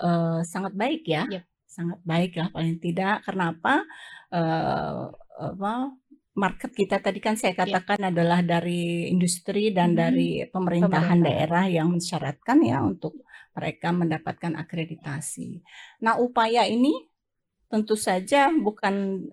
eee, 0.00 0.40
sangat 0.46 0.72
baik 0.78 1.02
ya, 1.10 1.26
Yap. 1.26 1.46
sangat 1.66 2.00
baik 2.06 2.38
lah 2.38 2.48
paling 2.54 2.78
tidak. 2.82 3.26
Karena 3.26 3.50
apa? 3.54 3.74
Eee, 4.32 5.02
apa, 5.36 5.72
market 6.36 6.72
kita 6.76 7.00
tadi 7.00 7.18
kan 7.20 7.34
saya 7.40 7.52
katakan 7.56 8.12
adalah 8.12 8.40
dari 8.44 9.08
industri 9.12 9.72
dan 9.74 9.92
Mhm. 9.92 9.98
dari 9.98 10.44
pemerintahan 10.48 11.20
Pemerintahan. 11.20 11.26
daerah 11.26 11.64
yang 11.68 11.92
mensyaratkan 11.96 12.60
ya 12.64 12.80
untuk 12.84 13.20
mereka 13.56 13.88
mendapatkan 13.90 14.52
akreditasi. 14.54 15.64
Nah, 16.04 16.20
upaya 16.20 16.68
ini 16.68 16.92
tentu 17.66 17.96
saja 17.96 18.52
bukan 18.52 19.24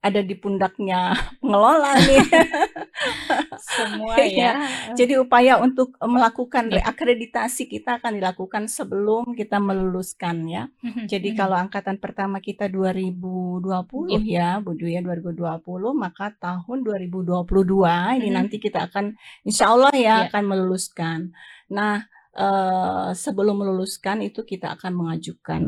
ada 0.00 0.22
di 0.22 0.38
pundaknya 0.38 1.12
pengelola 1.42 1.98
nih. 1.98 2.18
Semua 3.68 4.14
Iya. 4.22 4.30
ya, 4.32 4.52
Jadi 4.94 5.18
upaya 5.18 5.58
untuk, 5.58 5.98
melakukan 5.98 6.70
Iya. 6.70 6.82
reakreditasi 6.82 7.66
kita 7.66 7.98
akan 7.98 8.16
dilakukan 8.22 8.70
sebelum 8.70 9.34
kita 9.34 9.58
meluluskan 9.58 10.46
ya. 10.46 10.70
Mhm 10.80 11.10
Jadi 11.10 11.34
mhm. 11.34 11.36
kalau 11.36 11.56
angkatan 11.58 11.96
pertama 11.98 12.38
kita 12.38 12.70
2020 12.70 14.06
ya, 14.08 14.20
Iya. 14.22 14.48
Bu 14.62 14.78
Dwi 14.78 14.94
ya, 14.94 15.02
2020, 15.02 15.90
maka 15.92 16.32
tahun 16.38 16.78
2022 16.86 18.14
ini 18.16 18.30
Mhm. 18.30 18.36
nanti 18.36 18.56
kita 18.56 18.86
akan 18.88 19.14
insyaallah 19.42 19.94
ya 19.94 20.00
Iya. 20.00 20.14
akan 20.30 20.42
meluluskan. 20.46 21.34
Nah, 21.68 22.06
eee, 22.36 23.10
sebelum 23.16 23.56
meluluskan 23.64 24.20
itu 24.24 24.44
kita 24.46 24.76
akan 24.76 24.92
mengajukan 24.96 25.62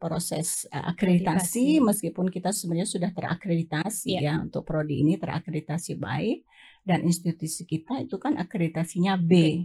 proses, 0.00 0.66
eee, 0.72 0.84
akreditasi 0.92 1.66
Akreditasi. 1.66 1.84
meskipun 1.84 2.28
kita 2.32 2.50
sebenarnya 2.56 2.88
sudah 2.90 3.10
terakreditasi 3.14 4.12
Iya. 4.12 4.24
ya 4.24 4.40
untuk 4.42 4.64
prodi 4.68 5.00
ini 5.04 5.16
terakreditasi 5.20 5.96
baik 6.00 6.44
dan 6.88 7.04
institusi 7.06 7.64
kita 7.68 8.00
itu 8.04 8.16
kan 8.20 8.36
akreditasinya 8.40 9.16
B, 9.20 9.56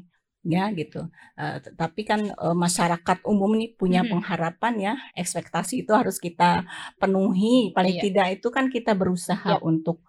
B. 0.43 0.49
ya 0.49 0.71
gitu. 0.75 1.07
Eee, 1.39 1.59
tapi 1.77 2.03
kan, 2.07 2.31
eee, 2.31 2.55
masyarakat 2.57 3.17
umum 3.27 3.51
nih 3.59 3.75
punya 3.79 4.01
Mhm. 4.01 4.07
pengharapan 4.07 4.73
ya, 4.79 4.93
ekspektasi 5.17 5.83
itu 5.87 5.91
harus 5.95 6.17
kita 6.23 6.63
penuhi, 7.01 7.71
paling 7.75 7.95
Iya. 7.95 8.03
tidak 8.03 8.39
itu 8.41 8.47
kan 8.53 8.67
kita 8.71 8.93
berusaha 8.97 9.57
Yap. 9.57 9.63
untuk, 9.63 10.03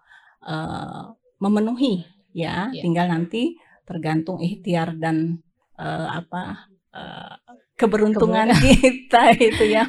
eee, 0.45 1.03
memenuhi 1.43 2.05
ya, 2.35 2.71
Iya. 2.71 2.83
tinggal 2.83 3.09
nanti 3.11 3.57
tergantung 3.87 4.39
ikhtiar 4.39 4.95
dan, 5.01 5.41
eee, 5.81 6.07
apa, 6.21 6.41
eee, 6.93 7.33
keberuntungan 7.81 8.47
Kebetulan. 8.53 8.61
kita 8.61 9.21
itu 9.49 9.63
ya, 9.73 9.83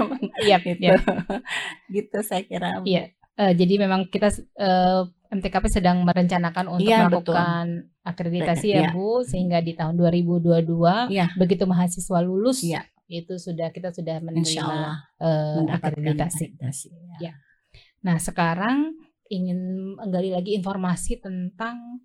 Yap 0.49 0.61
gitu. 0.65 0.83
yap. 0.83 1.01
Gitu 1.93 2.19
saya 2.25 2.43
kira. 2.49 2.81
Iya, 2.89 3.13
eee, 3.37 3.53
jadi 3.53 3.75
memang 3.85 4.09
kita 4.09 4.33
eee, 4.57 5.01
MTKP 5.33 5.65
sedang 5.69 6.05
merencanakan 6.05 6.69
untuk 6.69 6.89
Iya, 6.89 7.09
betul. 7.09 7.33
melakukan 7.37 7.67
akreditasi 8.05 8.67
Iya. 8.73 8.81
ya, 8.89 8.93
Bu, 8.93 9.25
sehingga 9.25 9.59
di 9.65 9.73
tahun 9.77 9.97
2022 9.97 11.09
Iya. 11.09 11.27
begitu 11.37 11.65
mahasiswa 11.69 12.19
lulus, 12.25 12.61
Iya. 12.65 12.85
itu 13.09 13.37
sudah 13.41 13.69
kita 13.73 13.93
sudah 13.93 14.21
menerima, 14.25 14.77
mendapatkan 15.57 15.93
akreditasi. 15.93 16.45
akreditasi, 16.53 16.89
ya. 16.93 17.19
Ya. 17.29 17.33
Nah, 18.05 18.17
sekarang 18.21 18.93
ingin 19.33 19.59
menggali 19.97 20.29
lagi 20.37 20.53
informasi 20.57 21.21
tentang, 21.25 22.05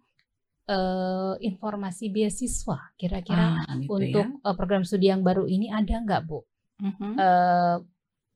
eee, 0.70 1.34
informasi 1.50 2.12
beasiswa. 2.14 2.78
Kira-kira 3.00 3.64
Ah, 3.64 3.76
gitu 3.82 3.98
untuk, 3.98 4.28
ya. 4.28 4.28
eee, 4.46 4.56
program 4.60 4.84
studi 4.88 5.08
yang 5.12 5.24
baru 5.26 5.48
ini 5.50 5.72
ada 5.74 5.96
nggak, 6.04 6.22
Bu, 6.28 6.44
Mhm. 6.80 7.12
eee, 7.20 7.78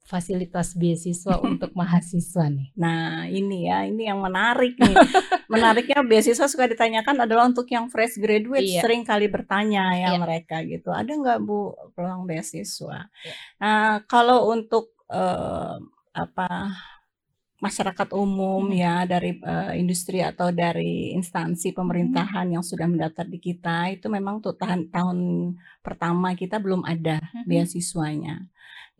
fasilitas 0.07 0.75
beasiswa 0.75 1.35
untuk 1.49 1.71
mahasiswa 1.77 2.45
nih? 2.51 2.69
Nah, 2.79 3.27
ini 3.31 3.67
ya, 3.69 3.85
ini 3.87 4.07
yang 4.09 4.19
menarik 4.23 4.75
nih. 4.79 4.97
Menariknya 5.51 6.01
beasiswa 6.07 6.47
suka 6.49 6.65
ditanyakan 6.71 7.23
adalah 7.27 7.45
untuk 7.51 7.67
yang 7.71 7.87
fresh 7.91 8.17
graduate 8.19 8.65
Iya. 8.65 8.81
sering 8.83 9.03
kali 9.05 9.27
bertanya 9.31 9.93
ya 9.99 10.15
Iya. 10.15 10.19
mereka 10.19 10.63
gitu, 10.65 10.89
"Ada 10.95 11.11
nggak 11.15 11.39
Bu 11.45 11.75
peluang 11.95 12.23
beasiswa?" 12.29 13.07
Iya. 13.23 13.35
Nah, 13.61 14.01
kalau 14.09 14.49
untuk, 14.53 14.95
eee, 15.11 15.77
apa, 16.15 16.49
masyarakat 17.61 18.09
umum 18.17 18.65
Mhm. 18.67 18.75
ya 18.75 19.05
dari, 19.05 19.37
eee, 19.37 19.71
industri 19.81 20.19
atau 20.25 20.49
dari 20.51 21.13
instansi 21.17 21.71
Mhm. 21.71 21.77
pemerintahan 21.77 22.47
yang 22.53 22.65
sudah 22.65 22.87
mendaftar 22.89 23.25
di 23.29 23.39
kita, 23.39 23.89
itu 23.93 24.07
memang 24.09 24.41
untuk 24.41 24.57
tahan 24.57 24.89
tahun 24.91 25.19
pertama 25.85 26.33
kita 26.35 26.57
belum 26.59 26.81
ada 26.85 27.21
Mhm. 27.33 27.43
beasiswanya. 27.47 28.49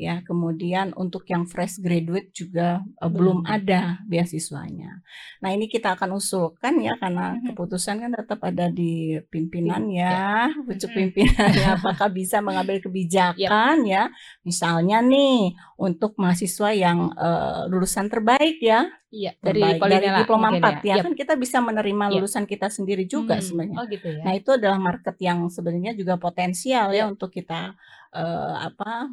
Ya, 0.01 0.25
kemudian 0.25 0.97
untuk 0.97 1.29
yang 1.29 1.45
fresh 1.45 1.77
graduate 1.77 2.33
juga, 2.33 2.81
eee, 2.97 3.09
belum 3.13 3.45
Belum 3.45 3.45
ada. 3.45 4.01
beasiswanya. 4.09 5.05
Nah, 5.45 5.49
ini 5.53 5.69
kita 5.69 5.93
akan 5.93 6.17
usulkan 6.17 6.81
ya 6.81 6.97
karena 6.97 7.37
Mhm. 7.37 7.53
keputusan 7.53 8.01
kan 8.01 8.11
tetap 8.17 8.39
ada 8.41 8.65
di 8.73 9.13
pimpinan 9.29 9.85
Pim 9.85 9.93
ya. 9.93 10.09
ya, 10.09 10.29
pucuk 10.65 10.89
Mhm. 10.89 10.97
pimpinannya 11.13 11.67
apakah 11.77 12.09
bisa 12.09 12.41
mengambil 12.41 12.81
kebijakan 12.81 13.85
ya. 13.85 14.09
Misalnya 14.41 15.05
nih 15.05 15.53
untuk 15.77 16.17
mahasiswa 16.17 16.69
yang, 16.73 17.13
eee, 17.13 17.61
lulusan 17.69 18.09
terbaik 18.09 18.57
ya, 18.57 18.89
Iya, 19.11 19.35
dari 19.43 19.83
dari 19.83 20.07
diploma 20.15 20.47
mungkin 20.47 20.55
4 20.55 20.79
ya? 20.79 20.79
ya, 20.87 20.95
kan 21.03 21.11
kita 21.19 21.35
bisa 21.35 21.59
menerima 21.59 22.07
Yap. 22.07 22.15
lulusan 22.15 22.47
kita 22.47 22.71
sendiri 22.71 23.03
juga 23.03 23.43
Mmm, 23.43 23.43
sebenarnya. 23.43 23.75
oh 23.75 23.83
gitu 23.91 24.07
Nah, 24.23 24.31
ya? 24.31 24.31
itu 24.39 24.55
adalah 24.55 24.79
market 24.79 25.19
yang 25.19 25.51
sebenarnya 25.51 25.91
juga 25.99 26.15
potensial 26.15 26.95
ya 26.95 27.03
Iya. 27.03 27.11
untuk 27.11 27.27
kita, 27.27 27.75
eee, 28.15 28.55
apa, 28.71 29.11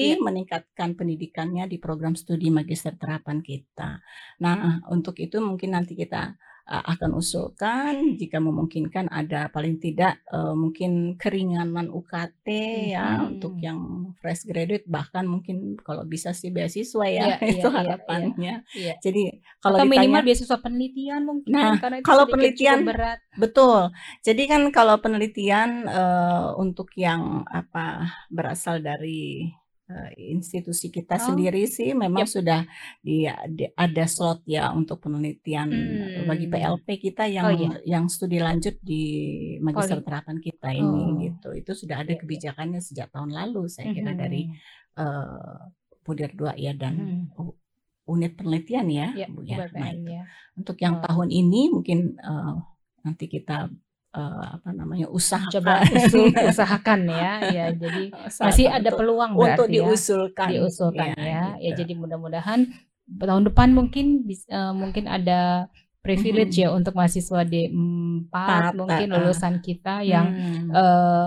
Iya. 0.00 0.16
motivasi 0.16 0.24
meningkatkan 0.24 0.96
pendidikannya 0.96 1.68
di 1.68 1.76
program 1.76 2.16
studi 2.16 2.48
magister 2.48 2.96
terapan 2.96 3.44
kita. 3.44 4.00
Nah, 4.40 4.80
untuk 4.88 5.12
itu 5.20 5.36
mungkin 5.44 5.76
nanti 5.76 5.92
kita, 6.00 6.32
uh, 6.32 6.49
akan 6.70 7.18
usulkan 7.18 8.14
jika 8.14 8.38
memungkinkan 8.38 9.10
ada 9.10 9.50
paling 9.50 9.82
tidak 9.82 10.22
uh, 10.30 10.54
mungkin 10.54 11.18
keringanan 11.18 11.90
UKT 11.90 12.46
ya 12.94 13.18
Mhm. 13.18 13.26
untuk 13.26 13.58
yang 13.58 13.78
fresh 14.22 14.46
graduate 14.46 14.86
bahkan 14.86 15.26
mungkin 15.26 15.74
kalau 15.82 16.06
bisa 16.06 16.30
sih 16.30 16.54
beasiswa 16.54 17.02
ya 17.10 17.34
iya 17.34 17.36
itu 17.58 17.66
iya. 17.66 17.74
harapannya. 17.74 18.54
Iya. 18.70 18.94
Jadi 19.02 19.42
kalau 19.58 19.82
Atau 19.82 19.90
minimal 19.90 20.22
ditanya 20.22 20.26
beasiswa 20.30 20.58
penelitian 20.62 21.20
mungkin 21.26 21.50
Nah, 21.50 21.74
karena 21.82 21.96
itu 21.98 22.06
kalau 22.06 22.24
penelitian 22.30 22.78
berat. 22.86 23.18
betul. 23.34 23.90
Jadi 24.22 24.42
kan 24.46 24.62
kalau 24.70 24.96
penelitian 25.02 25.70
eh, 25.90 26.48
untuk 26.54 26.94
yang 26.94 27.42
apa 27.50 28.06
berasal 28.30 28.78
dari 28.78 29.50
eh, 29.90 30.30
institusi 30.30 30.86
kita 30.88 31.18
Oh, 31.18 31.24
sendiri 31.26 31.66
sih 31.66 31.90
memang 31.92 32.22
yap. 32.22 32.30
sudah 32.30 32.60
di, 33.00 33.26
di- 33.50 33.74
ada 33.76 34.04
slot 34.06 34.46
ya 34.46 34.70
untuk 34.70 35.02
penelitian 35.02 35.66
eh, 35.66 36.22
bagi 36.22 36.46
Hmm. 36.46 36.54
PLP 36.54 36.86
kita 37.02 37.26
Oh 37.26 37.28
yang 37.28 37.46
iya. 37.52 37.70
yang 37.90 38.04
studi 38.06 38.38
lanjut 38.38 38.78
di 38.80 39.02
magister 39.58 39.98
Poli. 39.98 40.06
terapan 40.06 40.36
kita 40.38 40.68
ini 40.70 40.86
Oh. 41.04 41.18
gitu. 41.18 41.48
Itu 41.52 41.72
sudah 41.74 42.00
ada 42.00 42.06
Iya 42.06 42.14
iya. 42.14 42.22
kebijakannya 42.22 42.80
sejak 42.80 43.10
tahun 43.10 43.30
lalu 43.30 43.66
saya 43.66 43.90
kira 43.90 44.14
dari 44.14 44.46
Mhm. 44.46 44.54
eh 44.96 45.58
Pudir 46.00 46.32
2 46.32 46.56
ya 46.56 46.72
dan 46.72 46.94
Mhm. 46.96 47.36
u- 47.36 47.58
unit 48.08 48.32
penelitian 48.32 48.86
ya 48.88 49.08
Ya, 49.12 49.26
Bu 49.26 49.42
ya. 49.42 49.58
Nah 49.58 49.68
UBPN 49.68 49.96
itu. 49.96 50.10
ya. 50.10 50.22
Untuk 50.54 50.76
yang 50.78 50.94
Oh. 50.96 51.02
tahun 51.02 51.28
ini 51.30 51.60
mungkin 51.68 51.98
eh, 52.16 52.52
nanti 53.00 53.24
kita 53.26 53.68
eh, 54.10 54.44
apa 54.58 54.68
namanya 54.70 55.06
Coba 55.06 55.14
usahakan 55.14 55.80
usul 55.96 56.24
usahakan 56.34 57.00
ya. 57.06 57.32
Ya, 57.50 57.66
jadi 57.72 58.02
masih 58.42 58.66
usahakan 58.66 58.74
ada 58.74 58.88
untuk 58.90 58.98
peluang 58.98 59.32
untuk 59.32 59.42
berarti 59.46 59.62
ya. 59.70 59.82
diusulkan 59.86 60.48
Diusulkan 60.50 61.08
ya 61.08 61.14
ya. 61.16 61.24
Ya, 61.24 61.42
gitu. 61.62 61.76
jadi 61.82 61.92
mudah-mudahan 61.96 62.60
tahun 63.10 63.44
depan 63.50 63.68
mungkin 63.70 64.06
eh, 64.26 64.72
mungkin 64.72 65.04
ada 65.06 65.66
privilege 66.00 66.56
Mhm. 66.56 66.62
ya 66.62 66.68
untuk 66.72 66.94
mahasiswa 66.94 67.44
D4 67.44 67.70
Empat, 68.32 68.72
mungkin 68.72 69.08
eh, 69.08 69.14
lulusan 69.14 69.54
kita 69.60 70.00
yang 70.02 70.26
Hmm. 70.30 70.70
eh, 70.72 71.26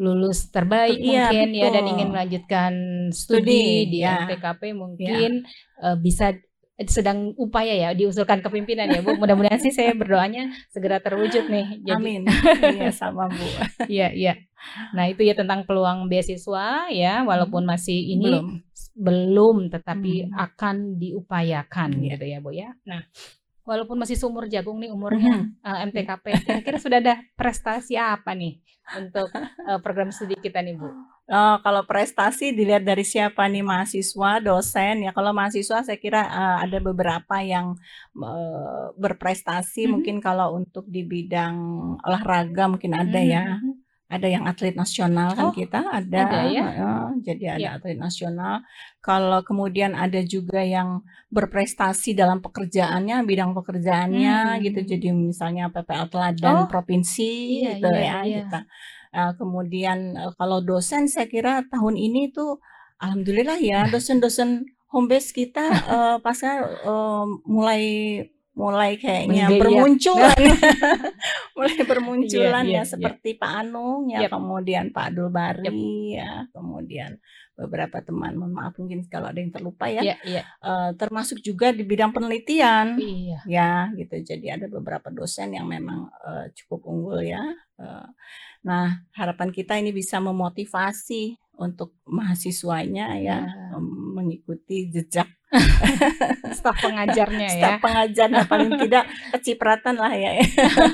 lulus 0.00 0.48
terbaik 0.48 0.96
Iya 0.96 1.28
mungkin 1.28 1.48
ya 1.52 1.68
dan 1.68 1.84
betul. 1.84 1.92
ingin 1.92 2.08
melanjutkan 2.08 2.72
Studi 3.12 3.44
studi 3.44 3.90
di 3.90 3.98
ya 4.00 4.24
MTKP 4.24 4.62
ya. 4.64 4.74
mungkin 4.74 5.30
eh, 5.78 5.96
bisa 5.98 6.32
sedang 6.86 7.36
upaya 7.36 7.76
ya 7.76 7.90
diusulkan 7.92 8.40
kepimpinan 8.40 8.88
ya 8.88 9.00
Bu. 9.00 9.12
Mudah-mudahan 9.14 9.58
sih 9.58 9.68
saya 9.68 9.92
berdoanya 9.92 10.48
segera 10.68 10.96
terwujud 10.96 11.44
nih. 11.46 11.84
Jadi 11.84 11.92
Amin. 11.92 12.22
Iya 12.60 12.88
sama 12.90 13.28
Bu. 13.28 13.44
iya 13.92 14.08
iya. 14.08 14.34
Nah, 14.92 15.04
itu 15.04 15.20
ya 15.20 15.32
tentang 15.32 15.64
peluang 15.64 16.06
beasiswa 16.06 16.88
ya 16.88 17.20
walaupun 17.22 17.64
Hmm. 17.64 17.72
masih 17.72 17.96
ini 18.12 18.28
Belum. 18.28 18.48
belum 18.94 19.56
tetapi 19.68 20.28
Hmm. 20.28 20.36
akan 20.38 20.76
diupayakan 20.96 21.90
Iya. 21.96 22.16
gitu 22.16 22.24
ya 22.24 22.38
Bu 22.38 22.50
ya. 22.52 22.68
Nah, 22.84 23.04
walaupun 23.62 23.96
masih 23.96 24.16
seumur 24.16 24.48
jagung 24.48 24.78
nih 24.78 24.88
umurnya 24.88 25.46
Mhm. 25.48 25.62
eh, 25.62 25.78
MTKP, 25.86 26.24
kira-kira 26.42 26.76
sudah 26.76 26.98
ada 26.98 27.14
prestasi 27.34 27.94
apa 27.94 28.32
nih 28.32 28.60
untuk 28.96 29.28
eh, 29.36 29.78
program 29.80 30.10
studi 30.10 30.34
kita 30.34 30.60
nih 30.60 30.74
Bu? 30.74 30.88
Oh, 31.30 31.62
kalau 31.62 31.86
prestasi 31.86 32.50
dilihat 32.58 32.82
dari 32.82 33.06
siapa 33.06 33.46
nih 33.46 33.62
mahasiswa, 33.62 34.42
dosen 34.42 35.06
ya. 35.06 35.10
Kalau 35.14 35.30
mahasiswa 35.30 35.78
saya 35.86 35.98
kira 36.02 36.26
eh, 36.26 36.56
ada 36.66 36.78
beberapa 36.82 37.38
yang 37.38 37.78
eh, 38.18 38.86
berprestasi. 38.98 39.86
Mhm. 39.86 39.92
Mungkin 39.94 40.16
kalau 40.18 40.58
untuk 40.58 40.90
di 40.90 41.06
bidang 41.06 41.54
olahraga 42.02 42.66
mungkin 42.66 42.92
ada 42.98 43.20
ya. 43.22 43.42
Mhm. 43.46 43.78
Ada 44.10 44.26
yang 44.26 44.42
atlet 44.50 44.74
nasional 44.74 45.38
kan 45.38 45.46
Oh, 45.46 45.54
kita 45.54 45.86
ada, 45.86 46.18
ada 46.26 46.38
ya? 46.50 46.66
heeh, 46.66 47.06
jadi 47.22 47.44
ada 47.54 47.62
Ya. 47.62 47.70
atlet 47.78 47.94
nasional. 47.94 48.66
Kalau 48.98 49.38
kemudian 49.46 49.94
ada 49.94 50.18
juga 50.26 50.58
yang 50.66 51.06
berprestasi 51.30 52.18
dalam 52.18 52.42
pekerjaannya, 52.42 53.22
bidang 53.22 53.54
pekerjaannya 53.54 54.66
gitu. 54.66 54.78
Hmm. 54.82 54.90
Jadi 54.90 55.06
misalnya 55.14 55.70
PPL 55.70 56.10
Teladan 56.10 56.56
Oh, 56.58 56.66
Provinsi 56.66 57.22
iya 57.62 57.70
gitu 57.78 57.86
iya 57.86 58.02
ya 58.02 58.14
iya. 58.26 58.42
kita. 58.50 58.58
Eh, 59.10 59.32
kemudian 59.34 60.14
eh, 60.14 60.32
kalau 60.38 60.62
dosen 60.62 61.10
saya 61.10 61.26
kira 61.26 61.66
tahun 61.66 61.98
ini 61.98 62.30
tuh 62.30 62.62
alhamdulillah 63.02 63.58
ya 63.58 63.90
dosen-dosen 63.90 64.70
home 64.86 65.10
base 65.10 65.34
kita 65.34 65.66
eh, 65.66 66.16
pasca 66.24 66.62
eh, 66.62 67.24
mulai 67.42 67.84
mulai 68.54 68.94
kayaknya 69.02 69.50
Menggeliat. 69.50 69.62
bermunculan 69.66 70.38
mulai 71.58 71.74
Iya 71.74 71.84
bermunculan 71.90 72.64
iya 72.70 72.74
ya 72.76 72.82
iya. 72.82 72.82
seperti 72.86 73.34
Pak 73.34 73.52
Anung 73.66 74.06
ya 74.14 74.26
Yap. 74.26 74.38
kemudian 74.38 74.94
Pak 74.94 75.04
Abdul 75.10 75.26
Yap. 75.26 75.34
Bari 75.34 75.82
ya 76.14 76.30
kemudian 76.54 77.10
beberapa 77.60 78.00
teman 78.00 78.32
mohon 78.34 78.56
maaf 78.56 78.72
mungkin 78.74 79.04
kalau 79.04 79.28
ada 79.28 79.36
yang 79.36 79.52
terlupa 79.52 79.84
ya 79.86 80.00
Iya 80.00 80.16
iya. 80.24 80.42
eh, 80.58 80.90
termasuk 80.96 81.38
juga 81.40 81.70
di 81.70 81.84
bidang 81.84 82.10
penelitian 82.10 82.96
Iya. 82.96 83.38
ya 83.44 83.70
gitu 83.94 84.16
jadi 84.24 84.56
ada 84.56 84.66
beberapa 84.66 85.12
dosen 85.12 85.52
yang 85.52 85.68
memang 85.68 86.08
eh, 86.24 86.46
cukup 86.56 86.88
unggul 86.88 87.20
ya 87.20 87.44
Eh, 87.80 88.08
nah 88.60 89.00
harapan 89.16 89.48
kita 89.48 89.72
ini 89.76 89.88
bisa 89.90 90.20
memotivasi 90.20 91.36
untuk 91.56 91.96
mahasiswanya 92.04 93.16
ya 93.16 93.44
Ya. 93.44 93.72
em, 93.72 94.09
mengikuti 94.30 94.86
jejak 94.88 95.26
Staf 96.54 96.78
pengajarnya 96.78 97.48
ya. 97.50 97.58
staf 97.58 97.74
pengajar 97.82 98.30
nah, 98.30 98.46
paling 98.46 98.70
tidak 98.78 99.02
kecipratan 99.32 99.98
lah 99.98 100.14
ya 100.14 100.38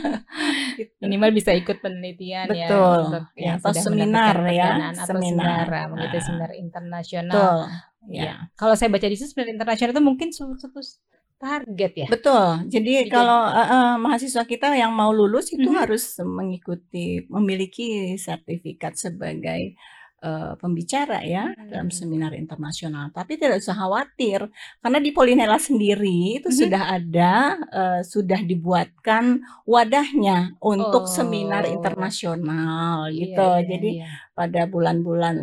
gitu. 0.78 0.92
Minimal 0.98 1.30
bisa 1.30 1.52
ikut 1.52 1.76
penelitian 1.78 2.48
ya 2.48 2.68
betul 2.68 2.96
untuk 3.06 3.24
ya 3.34 3.44
yang 3.46 3.56
atau 3.58 3.72
seminar 3.76 4.34
ya 4.48 4.70
atau 4.96 5.06
seminar 5.12 5.44
seminar, 5.60 5.66
ah, 5.68 5.84
mengikuti 5.86 6.16
Nah, 6.16 6.24
seminar 6.24 6.50
internasional. 6.54 7.36
betul 7.36 7.60
Ya. 8.06 8.22
ya 8.22 8.34
Kalau 8.54 8.72
saya 8.72 8.86
baca 8.86 9.02
di 9.04 9.12
situ 9.12 9.28
seminar 9.28 9.50
internasional 9.52 9.90
itu 9.90 10.00
mungkin 10.00 10.28
suatu 10.30 10.54
suatu 10.56 10.78
target 11.36 11.92
ya. 11.96 12.08
Betul. 12.08 12.64
Jadi 12.64 12.92
Jadi 13.02 13.10
kalau 13.10 13.50
eh, 13.50 13.60
eh, 13.66 13.94
mahasiswa 13.98 14.40
kita 14.42 14.72
yang 14.72 14.88
mau 14.88 15.10
lulus 15.10 15.50
itu 15.50 15.66
Mhm. 15.66 15.76
harus 15.76 16.16
mengikuti, 16.22 17.26
memiliki 17.28 18.14
sertifikat 18.16 18.94
sebagai 18.94 19.74
eh, 20.26 20.52
pembicara 20.58 21.22
ya 21.22 21.54
dalam 21.70 21.86
Hmm. 21.86 21.94
seminar 21.94 22.34
internasional. 22.34 23.14
Tapi 23.14 23.38
tidak 23.38 23.62
usah 23.62 23.78
khawatir 23.78 24.50
karena 24.82 24.98
di 24.98 25.10
Polinela 25.10 25.54
sendiri 25.62 26.42
itu 26.42 26.50
Mhm. 26.50 26.58
sudah 26.58 26.82
ada, 26.90 27.32
eh, 27.70 28.00
sudah 28.02 28.40
dibuatkan 28.42 29.38
wadahnya 29.62 30.58
untuk 30.58 31.06
seminar 31.06 31.62
Oh. 31.64 31.72
internasional 31.72 33.06
Iya 33.06 33.18
gitu. 33.22 33.48
iya 33.54 33.66
Jadi 33.70 33.90
iya. 34.02 34.08
pada 34.32 34.62
bulan-bulan 34.66 35.36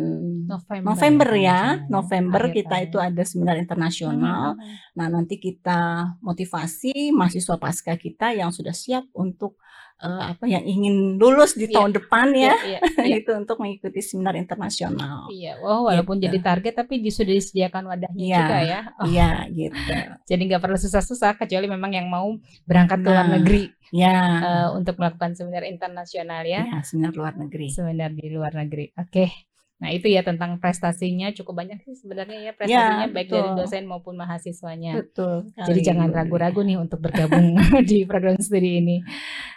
November 0.44 0.92
November 0.92 1.30
ya, 1.34 1.60
internasional 1.80 1.90
November 1.90 2.42
akhir 2.44 2.54
kita 2.54 2.76
itu 2.82 2.98
tahun. 2.98 3.08
ada 3.10 3.22
seminar 3.24 3.56
internasional. 3.56 4.44
Mhm, 4.54 4.60
mhm. 4.60 4.76
Nah, 4.94 5.06
nanti 5.08 5.34
kita 5.38 5.80
motivasi 6.20 6.92
mahasiswa 7.10 7.56
pasca 7.56 7.94
kita 7.96 8.36
yang 8.36 8.50
sudah 8.50 8.74
siap 8.74 9.08
untuk 9.14 9.56
eh, 9.96 10.22
apa 10.30 10.44
yang 10.44 10.62
ingin 10.62 11.16
lulus 11.16 11.54
di 11.54 11.64
Iya. 11.64 11.74
tahun 11.76 11.90
depan 11.92 12.26
Iya 12.30 12.42
ya, 12.42 12.54
iya 12.66 12.78
iya. 13.06 13.16
itu 13.18 13.30
untuk 13.32 13.56
mengikuti 13.58 14.00
seminar 14.00 14.34
internasional. 14.34 15.28
Iya, 15.28 15.60
oh 15.60 15.86
walaupun 15.86 16.18
Gitu. 16.18 16.26
jadi 16.26 16.38
target 16.40 16.74
tapi 16.74 16.98
sudah 17.06 17.32
disediakan 17.32 17.82
wadahnya 17.86 18.18
Iya, 18.20 18.38
juga 18.38 18.58
ya. 18.60 18.80
Oh, 18.96 19.06
iya 19.12 19.30
gitu. 19.48 19.94
jadi 20.24 20.42
nggak 20.44 20.60
perlu 20.60 20.76
susah-susah 20.76 21.36
kecuali 21.36 21.66
memang 21.66 21.92
yang 21.92 22.06
mau 22.06 22.34
berangkat 22.64 22.98
ke 23.00 23.08
luar 23.08 23.26
Nah, 23.26 23.38
negeri 23.38 23.62
ya, 23.90 24.14
eh, 24.42 24.68
untuk 24.72 24.98
melakukan 24.98 25.32
seminar 25.32 25.62
internasional 25.62 26.42
ya. 26.42 26.66
ya 26.66 26.78
seminar 26.82 27.14
luar 27.14 27.34
negeri. 27.34 27.70
Seminar 27.70 28.10
di 28.10 28.26
luar 28.28 28.52
negeri. 28.52 28.90
Oke. 28.96 29.53
Nah, 29.84 29.92
itu 29.92 30.08
ya 30.08 30.24
tentang 30.24 30.56
prestasinya 30.56 31.28
cukup 31.36 31.60
banyak 31.60 31.84
sih 31.84 31.92
sebenarnya 31.92 32.38
ya 32.40 32.44
Ya, 32.48 32.56
prestasinya 32.56 33.08
baik 33.12 33.28
dari 33.28 33.50
dosen 33.52 33.84
maupun 33.84 34.16
mahasiswanya. 34.16 34.96
Betul. 34.96 35.52
Jadi 35.52 35.84
sekali, 35.84 35.88
jangan 35.92 36.08
ragu-ragu 36.08 36.64
nih 36.64 36.80
untuk 36.80 37.04
bergabung 37.04 37.52
di 37.90 38.08
program 38.08 38.40
studi 38.40 38.80
ini. 38.80 38.96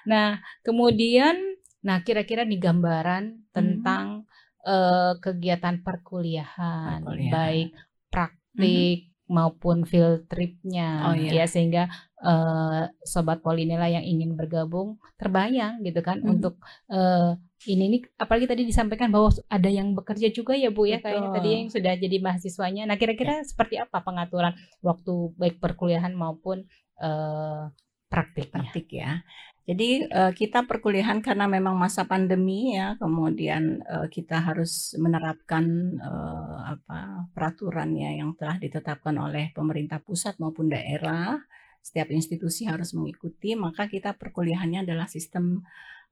Nah, 0.04 0.36
kemudian 0.68 1.56
nah 1.80 2.04
kira-kira 2.04 2.44
nih 2.44 2.60
gambaran 2.60 3.56
tentang 3.56 4.28
eh, 4.68 5.16
kegiatan 5.24 5.80
perkuliahan, 5.80 7.08
Perkuliahan. 7.08 7.32
baik 7.32 7.70
praktik 8.12 9.16
maupun 9.28 9.84
field 9.84 10.26
tripnya 10.32 11.12
Oh 11.12 11.16
iya. 11.16 11.44
ya 11.44 11.46
sehingga 11.46 11.92
eh, 12.18 12.84
sobat 13.04 13.44
Polinela 13.44 13.86
yang 13.92 14.02
ingin 14.02 14.34
bergabung 14.34 14.98
terbayang 15.20 15.84
gitu 15.84 16.00
kan 16.02 16.24
Mhm. 16.24 16.30
untuk 16.32 16.56
eh, 16.90 17.36
ini 17.68 17.86
nih 17.92 18.02
apalagi 18.16 18.48
tadi 18.48 18.64
disampaikan 18.64 19.12
bahwa 19.12 19.34
ada 19.50 19.70
yang 19.70 19.92
bekerja 19.98 20.30
juga 20.32 20.54
ya 20.56 20.70
Bu 20.72 20.88
ya 20.88 21.02
kayaknya 21.04 21.30
tadi 21.36 21.50
Betul. 21.50 21.58
yang 21.60 21.70
sudah 21.74 21.94
jadi 21.98 22.18
mahasiswanya. 22.22 22.84
Nah, 22.86 22.96
kira-kira 22.96 23.42
seperti 23.44 23.76
apa 23.82 24.00
pengaturan 24.06 24.54
waktu 24.80 25.14
baik 25.36 25.58
perkuliahan 25.60 26.14
maupun 26.14 26.64
eh, 27.02 27.64
praktiknya? 28.08 28.54
praktik 28.64 28.88
ya. 28.94 29.12
Jadi 29.68 30.08
eh, 30.08 30.32
kita 30.32 30.64
perkuliahan 30.64 31.20
karena 31.20 31.44
memang 31.44 31.76
masa 31.76 32.08
pandemi 32.08 32.80
ya, 32.80 32.96
kemudian 32.96 33.84
eh, 33.84 34.08
kita 34.08 34.40
harus 34.40 34.96
menerapkan 34.96 35.66
eh, 36.00 36.58
apa 36.72 37.28
peraturannya 37.36 38.24
yang 38.24 38.32
telah 38.40 38.56
ditetapkan 38.64 39.20
oleh 39.20 39.52
pemerintah 39.52 40.00
pusat 40.00 40.40
maupun 40.40 40.72
daerah. 40.72 41.36
Setiap 41.84 42.08
institusi 42.16 42.64
harus 42.68 42.96
mengikuti, 42.96 43.60
maka 43.60 43.92
kita 43.92 44.16
perkuliahannya 44.16 44.88
adalah 44.88 45.08
sistem 45.08 45.64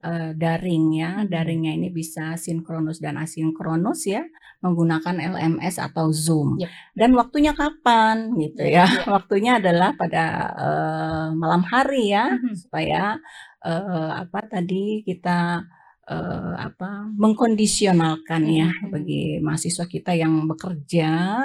uh, 0.02 0.30
daring 0.36 0.96
ya. 0.96 1.24
Daringnya 1.24 1.72
ini 1.76 1.88
bisa 1.88 2.36
sinkronus 2.36 3.00
dan 3.00 3.16
asinkronus 3.16 4.04
ya, 4.08 4.26
menggunakan 4.60 5.16
LMS 5.16 5.80
atau 5.80 6.10
Zoom. 6.12 6.60
Yep. 6.60 6.70
Dan 6.98 7.10
waktunya 7.16 7.52
kapan 7.56 8.34
gitu 8.36 8.66
ya? 8.66 8.84
Yep. 8.84 9.08
Waktunya 9.16 9.52
adalah 9.62 9.94
pada 9.94 10.24
uh, 10.56 11.26
malam 11.32 11.62
hari 11.64 12.12
ya, 12.12 12.36
hmm. 12.36 12.54
supaya 12.56 13.16
uh, 13.64 14.10
apa 14.20 14.44
tadi 14.50 15.06
kita 15.06 15.64
uh, 16.10 16.54
apa 16.58 17.10
mengkondisionalkan 17.14 18.42
ya 18.50 18.68
hmm. 18.68 18.90
bagi 18.92 19.38
mahasiswa 19.40 19.86
kita 19.88 20.12
yang 20.12 20.44
bekerja 20.50 21.44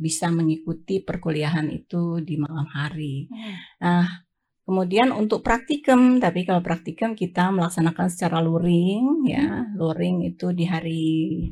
bisa 0.00 0.32
mengikuti 0.32 1.04
perkuliahan 1.04 1.68
itu 1.68 2.24
di 2.24 2.40
malam 2.40 2.64
hari. 2.72 3.28
Hmm. 3.28 3.54
Nah, 3.84 4.27
kemudian 4.68 5.16
untuk 5.16 5.40
praktikum, 5.40 6.20
tapi 6.20 6.44
kalau 6.44 6.60
praktikum 6.60 7.16
kita 7.16 7.48
melaksanakan 7.48 8.12
secara 8.12 8.44
luring, 8.44 9.24
ya, 9.24 9.64
hmm. 9.64 9.80
luring 9.80 10.28
itu 10.28 10.52
di 10.52 10.68
hari 10.68 11.04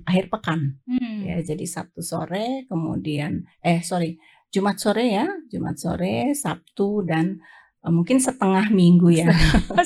akhir 0.04 0.28
pekan, 0.28 0.76
hmm. 0.84 1.24
ya, 1.24 1.40
jadi 1.40 1.64
Sabtu 1.64 2.04
sore, 2.04 2.68
kemudian, 2.68 3.48
eh 3.64 3.80
sorry, 3.80 4.20
Jumat 4.52 4.76
sore 4.76 5.16
ya, 5.16 5.24
Jumat 5.48 5.80
sore, 5.80 6.36
Sabtu 6.36 7.08
dan 7.08 7.40
Eh, 7.86 7.92
mungkin 7.94 8.18
setengah 8.18 8.66
minggu 8.74 9.14
ya. 9.14 9.30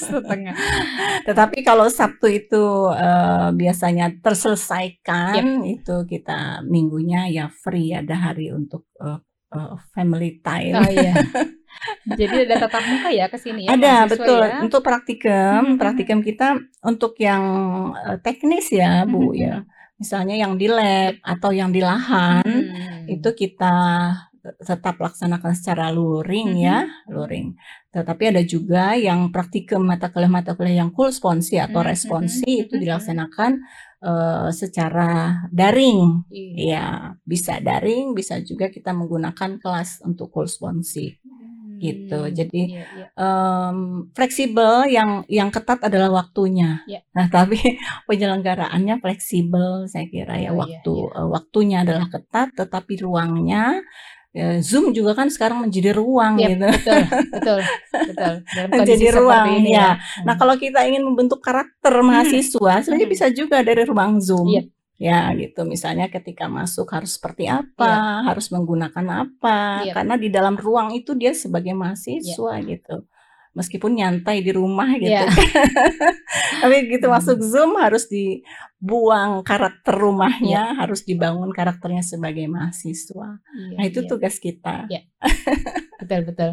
setengah. 0.00 0.56
Tetapi 1.28 1.60
kalau 1.60 1.84
Sabtu 1.92 2.32
itu 2.32 2.88
uh, 2.88 3.52
biasanya 3.52 4.08
terselesaikan, 4.24 5.36
yep. 5.36 5.84
itu 5.84 5.96
kita 6.08 6.64
minggunya 6.64 7.28
ya 7.28 7.52
free 7.52 7.92
ada 7.92 8.16
hari 8.16 8.56
untuk 8.56 8.88
uh, 9.04 9.20
uh, 9.52 9.76
family 9.92 10.40
time. 10.40 10.80
Oh 10.80 10.88
iya. 10.88 11.12
Jadi 12.04 12.36
ada 12.48 12.66
tatap 12.66 12.84
muka 12.84 13.08
ya 13.10 13.26
ke 13.32 13.38
sini 13.40 13.66
ya? 13.66 13.76
Ada 13.76 13.94
betul 14.08 14.42
ya? 14.44 14.60
untuk 14.60 14.82
praktikum, 14.84 15.74
hmm. 15.74 15.78
praktikum 15.80 16.18
kita 16.20 16.60
untuk 16.84 17.16
yang 17.16 17.42
uh, 17.96 18.18
teknis 18.20 18.68
ya 18.72 19.08
Bu 19.08 19.32
hmm. 19.32 19.38
ya. 19.38 19.56
Misalnya 20.00 20.36
yang 20.40 20.56
di 20.56 20.68
lab 20.68 21.20
atau 21.20 21.52
yang 21.52 21.68
di 21.68 21.84
lahan 21.84 22.40
hmm. 22.44 23.04
itu 23.08 23.28
kita 23.36 23.76
tetap 24.40 24.96
laksanakan 24.96 25.52
secara 25.52 25.92
luring 25.92 26.56
mm 26.56 26.56
-hmm. 26.56 26.64
ya, 26.64 26.78
luring. 27.12 27.46
Tetapi 27.92 28.22
ada 28.32 28.42
juga 28.44 28.96
yang 28.96 29.28
praktikum 29.28 29.84
mata 29.84 30.08
kuliah-mata 30.08 30.56
kuliah 30.56 30.84
yang 30.84 30.96
full 30.96 31.12
sponsi 31.12 31.60
atau 31.60 31.84
responsi 31.84 32.48
mm 32.48 32.56
-hmm. 32.56 32.64
itu 32.64 32.74
dilaksanakan 32.80 33.50
uh, 34.00 34.48
secara 34.48 35.44
daring. 35.52 36.24
Mm. 36.32 36.56
Ya, 36.56 36.86
bisa 37.20 37.60
daring, 37.60 38.16
bisa 38.16 38.40
juga 38.40 38.72
kita 38.72 38.96
menggunakan 38.96 39.60
kelas 39.60 40.00
untuk 40.08 40.32
full 40.32 40.48
sponsi. 40.48 41.19
Gitu. 41.80 42.20
Hmm, 42.28 42.34
Jadi 42.36 42.62
yeah, 42.76 42.86
yeah. 42.92 43.08
Um, 43.16 43.78
fleksibel, 44.12 44.84
yang 44.86 45.24
yang 45.26 45.48
ketat 45.48 45.80
adalah 45.80 46.12
waktunya. 46.12 46.84
Yeah. 46.84 47.02
Nah, 47.16 47.26
tapi 47.36 47.80
penyelenggaraannya 48.04 49.00
fleksibel, 49.00 49.88
saya 49.88 50.04
kira 50.06 50.36
ya 50.36 50.52
oh, 50.52 50.60
iya, 50.60 50.60
waktu 50.60 50.94
yeah, 50.94 51.08
yeah. 51.08 51.20
Uh, 51.24 51.28
waktunya 51.32 51.78
adalah 51.82 52.06
ketat, 52.12 52.48
tetapi 52.54 52.92
ruangnya 53.00 53.80
Ya, 54.30 54.62
Zoom 54.62 54.94
juga 54.94 55.18
kan 55.18 55.26
sekarang 55.26 55.66
menjadi 55.66 55.90
ruang 55.90 56.38
yep, 56.38 56.54
gitu. 56.54 56.68
Betul, 56.70 57.00
betul, 57.34 57.58
betul. 58.14 58.34
menjadi 58.78 59.06
ruang 59.18 59.46
ini 59.58 59.74
ya. 59.74 59.98
ya. 59.98 60.22
Nah, 60.22 60.38
kalau 60.38 60.54
kita 60.54 60.86
ingin 60.86 61.02
membentuk 61.02 61.42
karakter 61.42 61.90
hmm. 61.90 62.06
mahasiswa, 62.06 62.72
hmm. 62.78 62.82
sebenarnya 62.86 63.10
bisa 63.10 63.26
juga 63.34 63.58
dari 63.66 63.82
ruang 63.82 64.22
Zoom. 64.22 64.46
Yep. 64.54 64.70
Ya, 65.00 65.32
gitu. 65.32 65.64
Misalnya 65.64 66.12
ketika 66.12 66.44
masuk 66.44 66.92
harus 66.92 67.16
seperti 67.16 67.48
apa, 67.48 68.20
yep. 68.20 68.36
harus 68.36 68.52
menggunakan 68.52 69.24
apa. 69.24 69.88
Yep. 69.88 69.94
Karena 69.96 70.14
di 70.20 70.28
dalam 70.28 70.60
ruang 70.60 70.92
itu 70.92 71.16
dia 71.16 71.32
sebagai 71.32 71.72
mahasiswa 71.72 72.60
yep. 72.60 72.68
gitu 72.68 73.08
meskipun 73.50 73.98
nyantai 73.98 74.46
di 74.46 74.54
rumah 74.54 74.94
gitu. 74.94 75.10
Yeah. 75.10 75.26
Tapi 76.62 76.76
gitu 76.86 77.10
hmm. 77.10 77.14
masuk 77.18 77.38
Zoom 77.42 77.74
harus 77.82 78.06
dibuang 78.06 79.42
karakter 79.42 79.94
rumahnya, 79.98 80.70
yeah. 80.70 80.78
harus 80.78 81.02
dibangun 81.02 81.50
karakternya 81.50 82.06
sebagai 82.06 82.46
mahasiswa. 82.46 83.42
Yeah, 83.42 83.78
nah, 83.78 83.84
itu 83.86 84.06
yeah. 84.06 84.10
tugas 84.10 84.36
kita. 84.38 84.86
Yeah. 84.86 85.04
betul 86.00 86.20
betul. 86.30 86.50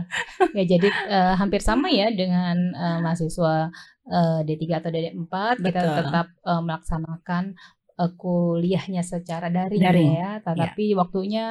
Ya 0.58 0.64
jadi 0.66 0.90
uh, 0.90 1.34
hampir 1.38 1.62
sama 1.62 1.88
ya 1.94 2.10
dengan 2.10 2.58
uh, 2.74 3.00
mahasiswa 3.06 3.70
uh, 4.10 4.40
D3 4.42 4.64
atau 4.82 4.90
D4 4.90 5.34
betul. 5.62 5.66
kita 5.70 5.82
tetap 6.02 6.28
uh, 6.44 6.62
melaksanakan 6.66 7.54
uh, 7.98 8.12
kuliahnya 8.16 9.02
secara 9.02 9.50
daring, 9.50 9.82
daring. 9.82 10.12
ya, 10.16 10.32
tetapi 10.46 10.94
yeah. 10.94 10.98
waktunya 10.98 11.46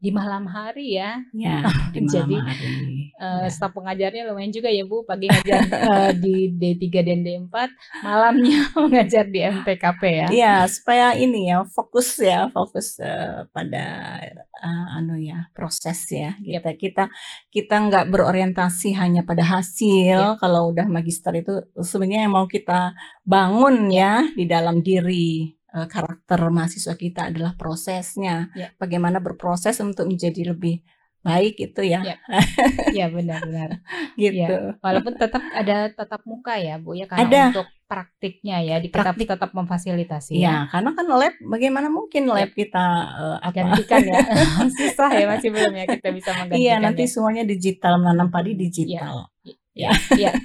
di 0.00 0.08
malam 0.08 0.48
hari 0.48 0.96
ya. 0.96 1.20
Ya, 1.36 1.60
di 1.94 2.00
malam 2.00 2.10
Jadi 2.10 2.36
hari. 2.40 2.72
Uh, 3.20 3.44
ya. 3.44 3.52
staf 3.52 3.76
pengajarnya 3.76 4.32
lumayan 4.32 4.48
juga 4.48 4.72
ya 4.72 4.88
Bu, 4.88 5.04
pagi 5.04 5.28
ngajar 5.28 5.60
uh, 5.68 6.10
di 6.16 6.56
D3 6.56 6.84
dan 7.04 7.20
D4, 7.20 7.54
malamnya 8.00 8.64
mengajar 8.80 9.28
di 9.28 9.44
MTKP 9.44 10.02
ya. 10.08 10.28
Iya, 10.32 10.54
supaya 10.72 11.12
ini 11.20 11.52
ya 11.52 11.68
fokus 11.68 12.16
ya, 12.16 12.48
fokus 12.48 12.96
uh, 12.96 13.44
pada 13.52 14.16
uh, 14.56 14.96
anu 14.96 15.20
ya, 15.20 15.52
proses 15.52 16.00
ya. 16.08 16.32
Kita 16.40 16.72
yep. 16.72 16.80
kita 16.80 17.04
kita 17.52 17.76
nggak 17.76 18.08
berorientasi 18.08 18.96
hanya 18.96 19.28
pada 19.28 19.44
hasil. 19.44 20.16
Yep. 20.16 20.40
Kalau 20.40 20.72
udah 20.72 20.88
magister 20.88 21.36
itu 21.36 21.60
sebenarnya 21.76 22.24
yang 22.24 22.32
mau 22.32 22.48
kita 22.48 22.96
bangun 23.20 23.92
ya 23.92 24.24
di 24.32 24.48
dalam 24.48 24.80
diri 24.80 25.59
uh, 25.74 25.86
karakter 25.86 26.40
mahasiswa 26.50 26.94
kita 26.94 27.30
adalah 27.30 27.54
prosesnya, 27.54 28.50
ya. 28.52 28.70
bagaimana 28.76 29.22
berproses 29.22 29.78
untuk 29.80 30.06
menjadi 30.06 30.54
lebih 30.54 30.82
baik 31.20 31.60
itu 31.60 31.82
ya. 31.84 32.00
Ya, 32.00 32.16
ya 32.98 33.06
benar-benar. 33.12 33.84
gitu. 34.16 34.40
Ya. 34.40 34.76
Walaupun 34.80 35.20
tetap 35.20 35.44
ada 35.52 35.92
tatap 35.92 36.24
muka 36.24 36.56
ya, 36.56 36.80
Bu 36.80 36.96
ya, 36.96 37.04
karena 37.04 37.28
ada. 37.28 37.42
untuk 37.52 37.68
praktiknya 37.90 38.62
ya, 38.62 38.78
di 38.78 38.88
kita 38.88 39.02
Praktik. 39.02 39.28
tetap 39.28 39.50
memfasilitasi. 39.52 40.38
Ya, 40.38 40.46
ya, 40.46 40.56
karena 40.70 40.90
kan 40.94 41.06
lab, 41.10 41.34
bagaimana 41.42 41.90
mungkin 41.90 42.30
ya. 42.30 42.34
lab 42.40 42.50
kita 42.54 42.86
uh, 43.18 43.38
apa? 43.42 43.52
gantikan 43.52 44.00
ya, 44.06 44.20
susah 44.78 45.10
ya 45.12 45.26
masih 45.26 45.50
belum 45.50 45.74
ya 45.74 45.84
kita 45.90 46.08
bisa 46.14 46.30
menggantikan. 46.32 46.62
Iya, 46.62 46.74
nanti 46.80 47.04
ya. 47.04 47.10
semuanya 47.10 47.44
digital, 47.44 47.98
menanam 48.00 48.30
padi 48.32 48.54
digital. 48.56 49.28
Ya, 49.44 49.59
ya. 49.74 49.90
ya. 50.18 50.32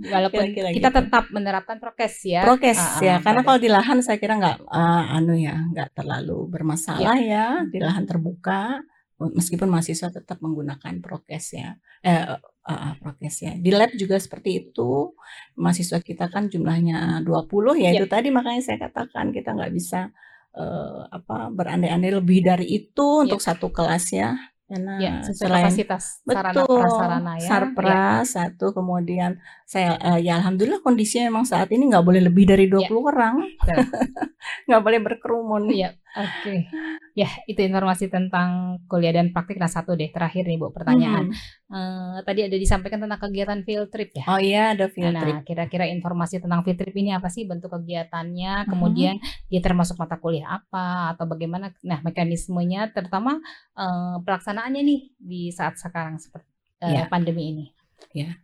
Walaupun 0.00 0.56
kira 0.56 0.72
-kira 0.72 0.76
kita 0.80 0.88
gitu. 0.88 0.98
tetap 1.04 1.24
menerapkan 1.28 1.76
prokes 1.76 2.24
ya. 2.24 2.40
Prokes 2.48 2.80
uh, 2.80 3.04
ya, 3.04 3.14
karena 3.20 3.44
kalau 3.44 3.58
di 3.60 3.68
lahan 3.68 4.00
saya 4.00 4.16
kira 4.16 4.40
nggak 4.40 4.64
uh, 4.64 5.16
anu 5.16 5.36
ya, 5.36 5.60
nggak 5.60 5.92
terlalu 5.92 6.48
bermasalah 6.48 7.20
ya. 7.20 7.60
ya 7.60 7.68
di 7.68 7.78
lahan 7.84 8.08
terbuka 8.08 8.80
meskipun 9.20 9.68
mahasiswa 9.68 10.08
tetap 10.08 10.40
menggunakan 10.40 11.04
prokes 11.04 11.52
ya. 11.52 11.76
Eh, 12.00 12.24
uh, 12.24 12.40
uh, 12.64 12.92
prokes 12.96 13.44
ya. 13.44 13.52
Di 13.60 13.68
lab 13.68 13.92
juga 13.92 14.16
seperti 14.16 14.64
itu. 14.64 15.12
Mahasiswa 15.60 16.00
kita 16.00 16.32
kan 16.32 16.48
jumlahnya 16.48 17.20
20 17.20 17.84
ya, 17.84 17.92
ya. 17.92 18.00
itu 18.00 18.08
tadi 18.08 18.32
makanya 18.32 18.64
saya 18.64 18.88
katakan 18.88 19.36
kita 19.36 19.52
nggak 19.52 19.72
bisa 19.76 20.08
uh, 20.56 21.04
apa 21.12 21.52
berandai-andai 21.52 22.16
lebih 22.16 22.40
dari 22.40 22.66
itu 22.72 23.20
ya. 23.20 23.28
untuk 23.28 23.44
satu 23.44 23.68
kelas 23.68 24.08
ya. 24.16 24.40
Karena 24.70 25.02
ya, 25.02 25.12
selain 25.34 25.66
kapasitas 25.66 26.22
sarana 26.22 26.54
betul, 26.54 26.78
prasarana 26.78 27.32
ya. 27.42 27.48
Sarpras 27.50 28.22
ya. 28.22 28.46
satu 28.46 28.70
kemudian 28.70 29.42
saya 29.66 29.98
uh, 29.98 30.14
ya 30.14 30.38
alhamdulillah 30.38 30.78
kondisinya 30.78 31.26
memang 31.26 31.42
saat 31.42 31.74
ini 31.74 31.90
nggak 31.90 32.06
boleh 32.06 32.22
lebih 32.22 32.46
dari 32.46 32.70
20 32.70 32.86
ya. 32.86 32.88
orang. 32.94 33.34
nggak 34.70 34.82
boleh 34.86 35.00
berkerumun. 35.02 35.62
Iya, 35.74 35.98
oke. 36.16 36.32
Okay. 36.42 36.58
Ya, 37.18 37.26
itu 37.50 37.60
informasi 37.60 38.06
tentang 38.06 38.80
kuliah 38.86 39.10
dan 39.10 39.34
praktik. 39.34 39.58
Nah, 39.58 39.68
satu 39.68 39.98
deh 39.98 40.08
terakhir 40.08 40.46
nih 40.46 40.56
Bu 40.56 40.70
pertanyaan. 40.70 41.30
Hmm. 41.30 41.36
Uh, 41.70 42.16
tadi 42.22 42.46
ada 42.46 42.54
disampaikan 42.54 43.02
tentang 43.02 43.18
kegiatan 43.18 43.60
field 43.66 43.90
trip 43.90 44.14
ya. 44.14 44.24
Oh 44.30 44.40
iya, 44.40 44.72
ada 44.72 44.86
field 44.86 45.14
nah, 45.14 45.22
trip. 45.22 45.36
Nah, 45.42 45.44
kira-kira 45.44 45.84
informasi 45.90 46.38
tentang 46.38 46.62
field 46.62 46.78
trip 46.78 46.94
ini 46.94 47.10
apa 47.10 47.26
sih 47.26 47.44
bentuk 47.44 47.74
kegiatannya? 47.74 48.64
Hmm. 48.64 48.68
Kemudian 48.70 49.18
dia 49.50 49.60
termasuk 49.60 49.98
mata 49.98 50.16
kuliah 50.22 50.62
apa 50.62 51.18
atau 51.18 51.26
bagaimana? 51.26 51.74
Nah, 51.82 51.98
mekanismenya 52.06 52.94
terutama 52.94 53.42
uh, 53.74 54.22
pelaksanaannya 54.22 54.82
nih 54.86 55.00
di 55.18 55.42
saat 55.50 55.76
sekarang 55.76 56.22
seperti 56.22 56.48
uh, 56.86 56.90
ya. 56.90 57.04
pandemi 57.10 57.54
ini. 57.54 57.79
Ya. 58.10 58.40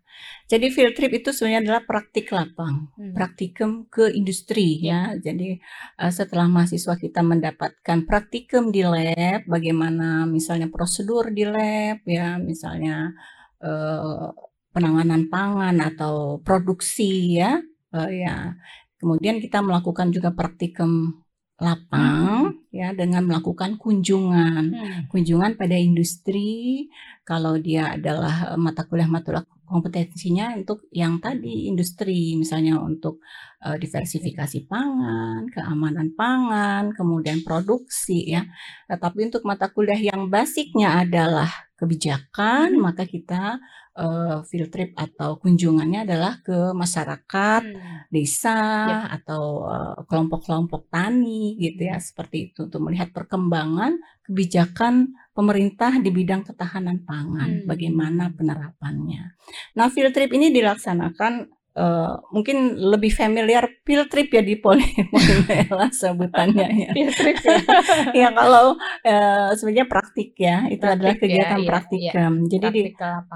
Jadi 0.47 0.71
field 0.71 0.95
trip 0.95 1.13
itu 1.13 1.35
sebenarnya 1.35 1.61
adalah 1.67 1.83
praktik 1.85 2.31
lapang, 2.33 2.89
hmm. 2.97 3.13
praktikum 3.13 3.91
ke 3.91 4.15
industri 4.15 4.79
ya. 4.81 5.13
ya. 5.13 5.33
Jadi 5.33 5.59
uh, 6.01 6.13
setelah 6.13 6.47
mahasiswa 6.47 6.95
kita 6.97 7.21
mendapatkan 7.21 7.99
praktikum 8.07 8.71
di 8.71 8.87
lab, 8.87 9.45
bagaimana 9.45 10.25
misalnya 10.25 10.71
prosedur 10.71 11.35
di 11.35 11.45
lab 11.45 12.01
ya, 12.07 12.39
misalnya 12.39 13.13
uh, 13.61 14.31
penanganan 14.71 15.29
pangan 15.29 15.77
atau 15.83 16.39
produksi 16.41 17.37
ya, 17.37 17.59
uh, 17.93 18.11
ya. 18.11 18.55
Kemudian 18.97 19.43
kita 19.45 19.61
melakukan 19.61 20.09
juga 20.15 20.33
praktikum 20.33 21.26
lapang 21.57 22.53
hmm. 22.53 22.69
ya 22.69 22.93
dengan 22.93 23.25
melakukan 23.25 23.81
kunjungan 23.81 24.65
hmm. 24.77 25.01
kunjungan 25.09 25.57
pada 25.57 25.77
industri 25.77 26.89
kalau 27.25 27.57
dia 27.57 27.97
adalah 27.97 28.55
mata 28.61 28.85
kuliah 28.85 29.09
mata 29.09 29.43
kompetensinya 29.67 30.55
untuk 30.55 30.87
yang 30.95 31.19
tadi 31.19 31.67
industri 31.67 32.39
misalnya 32.39 32.79
untuk 32.79 33.19
uh, 33.67 33.75
diversifikasi 33.75 34.63
pangan, 34.71 35.51
keamanan 35.51 36.15
pangan, 36.15 36.95
kemudian 36.95 37.43
produksi 37.43 38.31
ya. 38.31 38.47
Tetapi 38.87 39.27
untuk 39.27 39.43
mata 39.43 39.67
kuliah 39.67 39.99
yang 39.99 40.31
basicnya 40.31 41.03
adalah 41.03 41.66
kebijakan, 41.77 42.77
Mhm. 42.77 42.81
maka 42.83 43.05
kita 43.05 43.61
uh, 43.97 44.45
field 44.45 44.69
trip 44.69 44.93
atau 44.93 45.41
kunjungannya 45.41 46.05
adalah 46.05 46.45
ke 46.45 46.77
masyarakat, 46.77 47.63
Hmm. 47.65 48.05
desa, 48.13 48.61
Yap. 49.09 49.25
atau 49.25 49.65
uh, 49.65 49.97
kelompok-kelompok 50.05 50.93
tani 50.93 51.57
gitu 51.57 51.89
ya, 51.89 51.97
seperti 51.97 52.53
itu 52.53 52.69
untuk 52.69 52.85
melihat 52.85 53.09
perkembangan 53.17 53.97
kebijakan 54.29 55.17
pemerintah 55.33 55.97
di 55.97 56.13
bidang 56.13 56.45
ketahanan 56.45 57.09
pangan, 57.09 57.65
bagaimana 57.65 58.29
Hmm. 58.29 58.37
penerapannya. 58.37 59.33
Nah, 59.81 59.89
field 59.89 60.13
trip 60.13 60.29
ini 60.33 60.53
dilaksanakan 60.53 61.56
uh, 61.77 62.19
mungkin 62.33 62.57
lebih 62.75 63.13
familiar 63.13 63.69
field 63.85 64.09
trip 64.09 64.33
ya 64.33 64.41
di 64.41 64.57
Poli 64.57 64.83
Polinela 65.13 65.93
sebutannya 65.93 66.67
ya. 66.67 66.91
Trip 67.21 67.37
ya. 67.39 67.59
Ya 68.27 68.29
kalau 68.33 68.75
uh, 69.05 69.49
sebenarnya 69.55 69.87
praktik 69.87 70.33
ya, 70.35 70.67
itu 70.67 70.83
adalah 70.83 71.15
Praktik 71.15 71.29
ya, 71.29 71.33
kegiatan 71.37 71.61
iya. 71.61 71.69
praktikum. 71.69 72.33
Jadi 72.49 72.67
di 72.73 72.81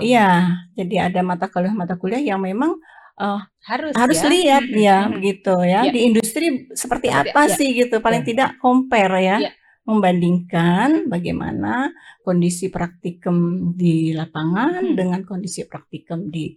iya, 0.02 0.28
jadi 0.74 0.94
ada 1.06 1.20
mata 1.20 1.46
kuliah-mata 1.46 1.94
kuliah 1.94 2.18
yang 2.18 2.40
memang 2.40 2.74
uh, 3.16 3.40
Harus 3.60 3.92
harus 3.92 4.16
ya. 4.18 4.28
lihat 4.32 4.64
ya 4.72 4.98
begitu 5.06 5.52
ya 5.60 5.84
Ya. 5.84 5.92
di 5.92 6.00
industri 6.08 6.64
seperti 6.72 7.12
Seperti- 7.12 7.30
apa 7.36 7.40
ya. 7.44 7.54
sih 7.54 7.68
gitu 7.76 8.00
paling 8.00 8.24
Ya. 8.24 8.28
tidak 8.32 8.50
compare 8.56 9.16
ya 9.20 9.36
Ya. 9.38 9.52
membandingkan 9.84 11.08
bagaimana 11.08 11.92
kondisi 12.24 12.72
praktikum 12.72 13.36
di 13.76 14.12
lapangan 14.16 14.80
Hmm. 14.80 14.96
dengan 14.96 15.20
kondisi 15.24 15.64
praktikum 15.68 16.28
di 16.28 16.56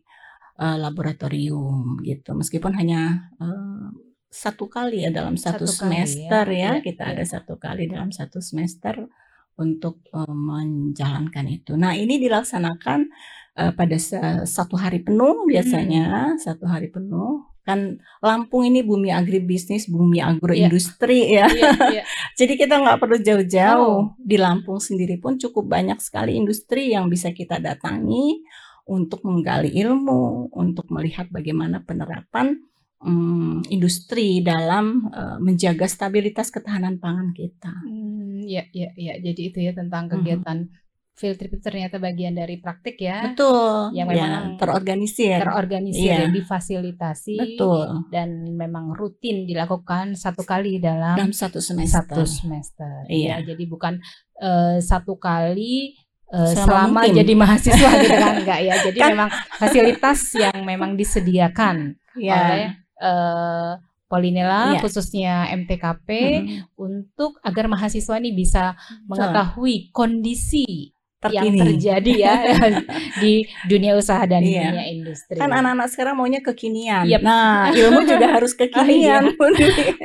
uh, 0.59 0.77
laboratorium 0.77 2.01
gitu 2.03 2.33
meskipun 2.33 2.73
hanya 2.75 3.29
uh, 3.39 3.89
satu 4.33 4.65
kali 4.65 5.05
ya 5.05 5.13
dalam 5.13 5.37
satu, 5.37 5.69
Satu 5.69 5.85
kali 5.85 5.93
ya, 5.93 6.05
semester 6.09 6.45
ya, 6.49 6.57
iya, 6.57 6.71
kita 6.81 7.03
iya. 7.05 7.11
ada 7.13 7.23
satu 7.23 7.53
kali 7.61 7.85
dalam 7.85 8.09
satu 8.09 8.41
semester 8.41 9.05
untuk 9.53 10.01
uh, 10.09 10.33
menjalankan 10.33 11.45
itu. 11.45 11.77
Nah 11.77 11.93
ini 11.93 12.17
dilaksanakan 12.17 12.99
uh, 13.61 13.71
pada 13.77 13.97
sa- 14.01 14.41
satu 14.49 14.73
hari 14.73 15.05
penuh 15.05 15.45
Hmm. 15.45 15.49
biasanya 15.53 16.33
satu 16.41 16.65
hari 16.65 16.89
penuh 16.89 17.45
kan 17.63 17.95
Lampung 18.19 18.67
ini 18.67 18.83
bumi 18.83 19.07
agribisnis, 19.07 19.87
bumi 19.87 20.19
agroindustri 20.19 21.37
ya. 21.37 21.47
Iya, 21.47 21.69
iya. 21.95 22.03
Jadi 22.41 22.57
kita 22.57 22.81
nggak 22.81 22.99
perlu 22.99 23.15
Oh. 23.15 23.23
jauh-jauh. 23.23 23.97
Di 24.19 24.35
Lampung 24.35 24.81
sendiri 24.81 25.15
pun 25.21 25.37
cukup 25.39 25.69
banyak 25.69 26.01
sekali 26.01 26.33
industri 26.35 26.89
yang 26.91 27.07
bisa 27.07 27.29
kita 27.31 27.61
datangi 27.61 28.41
untuk 28.85 29.23
menggali 29.23 29.71
ilmu, 29.71 30.51
untuk 30.51 30.91
melihat 30.91 31.31
bagaimana 31.31 31.81
penerapan 31.81 32.59
mm, 32.99 33.67
industri 33.67 34.39
dalam 34.39 35.07
eh, 35.07 35.37
menjaga 35.39 35.87
stabilitas 35.87 36.47
ketahanan 36.49 36.99
pangan 36.99 37.31
kita. 37.31 37.71
Hmm, 37.83 38.43
ya, 38.43 38.63
ya, 38.71 38.91
ya. 38.95 39.19
Jadi 39.19 39.41
itu 39.51 39.59
ya 39.59 39.71
tentang 39.71 40.07
Mhm. 40.07 40.11
kegiatan 40.13 40.59
field 41.13 41.37
trip 41.37 41.53
itu 41.53 41.61
ternyata 41.61 42.01
bagian 42.01 42.33
dari 42.33 42.57
praktik 42.57 42.97
ya, 42.97 43.29
Betul, 43.29 43.93
yang 43.93 44.09
ya 44.09 44.17
memang 44.17 44.57
terorganisir. 44.57 45.37
terorganisir 45.37 46.09
Iya. 46.09 46.25
ya, 46.25 46.33
difasilitasi 46.33 47.37
Betul, 47.37 48.09
dan 48.09 48.49
memang 48.49 48.97
rutin 48.97 49.45
dilakukan 49.45 50.17
satu 50.17 50.41
kali 50.41 50.81
dalam 50.81 51.13
dalam 51.13 51.29
satu 51.29 51.61
semester. 51.61 52.01
satu 52.09 52.25
semester. 52.25 53.05
Iya. 53.05 53.39
Ya, 53.39 53.53
jadi 53.53 53.63
bukan 53.69 54.01
eh, 54.41 54.81
satu 54.81 55.21
kali 55.21 55.93
eh, 56.33 56.49
Selama 56.49 56.65
selama 56.65 56.99
mungkin. 56.99 57.13
jadi 57.15 57.33
mahasiswa 57.35 57.89
gitu 58.01 58.17
kan 58.17 58.33
enggak 58.41 58.59
ya. 58.59 58.75
Jadi 58.81 58.97
Kan- 58.97 59.11
memang 59.13 59.29
fasilitas 59.55 60.19
yang 60.35 60.57
memang 60.63 60.91
disediakan 60.93 61.93
Ya. 62.15 62.33
oleh 62.35 62.65
eh, 62.99 63.71
Polinela 64.05 64.77
Iya. 64.77 64.79
khususnya 64.79 65.49
MTKP 65.51 66.09
Mm-mm. 66.39 66.69
untuk 66.75 67.41
agar 67.41 67.65
mahasiswa 67.65 68.15
ini 68.15 68.29
bisa 68.31 68.77
mengetahui 69.07 69.89
kondisi 69.89 70.92
yang 71.29 71.45
Terkini. 71.45 71.59
terjadi 71.61 72.13
ya 72.17 72.35
di 73.21 73.33
dunia 73.65 73.93
usaha 73.93 74.23
dan 74.23 74.41
Iya. 74.41 74.71
dunia 74.71 74.85
industri. 74.89 75.35
Kan 75.35 75.49
anak-anak 75.49 75.87
sekarang 75.87 76.13
maunya 76.15 76.39
kekinian. 76.39 77.05
Yep. 77.05 77.21
Nah, 77.21 77.69
ilmu 77.79 77.99
juga 78.03 78.27
harus 78.29 78.51
kekinian. 78.53 79.35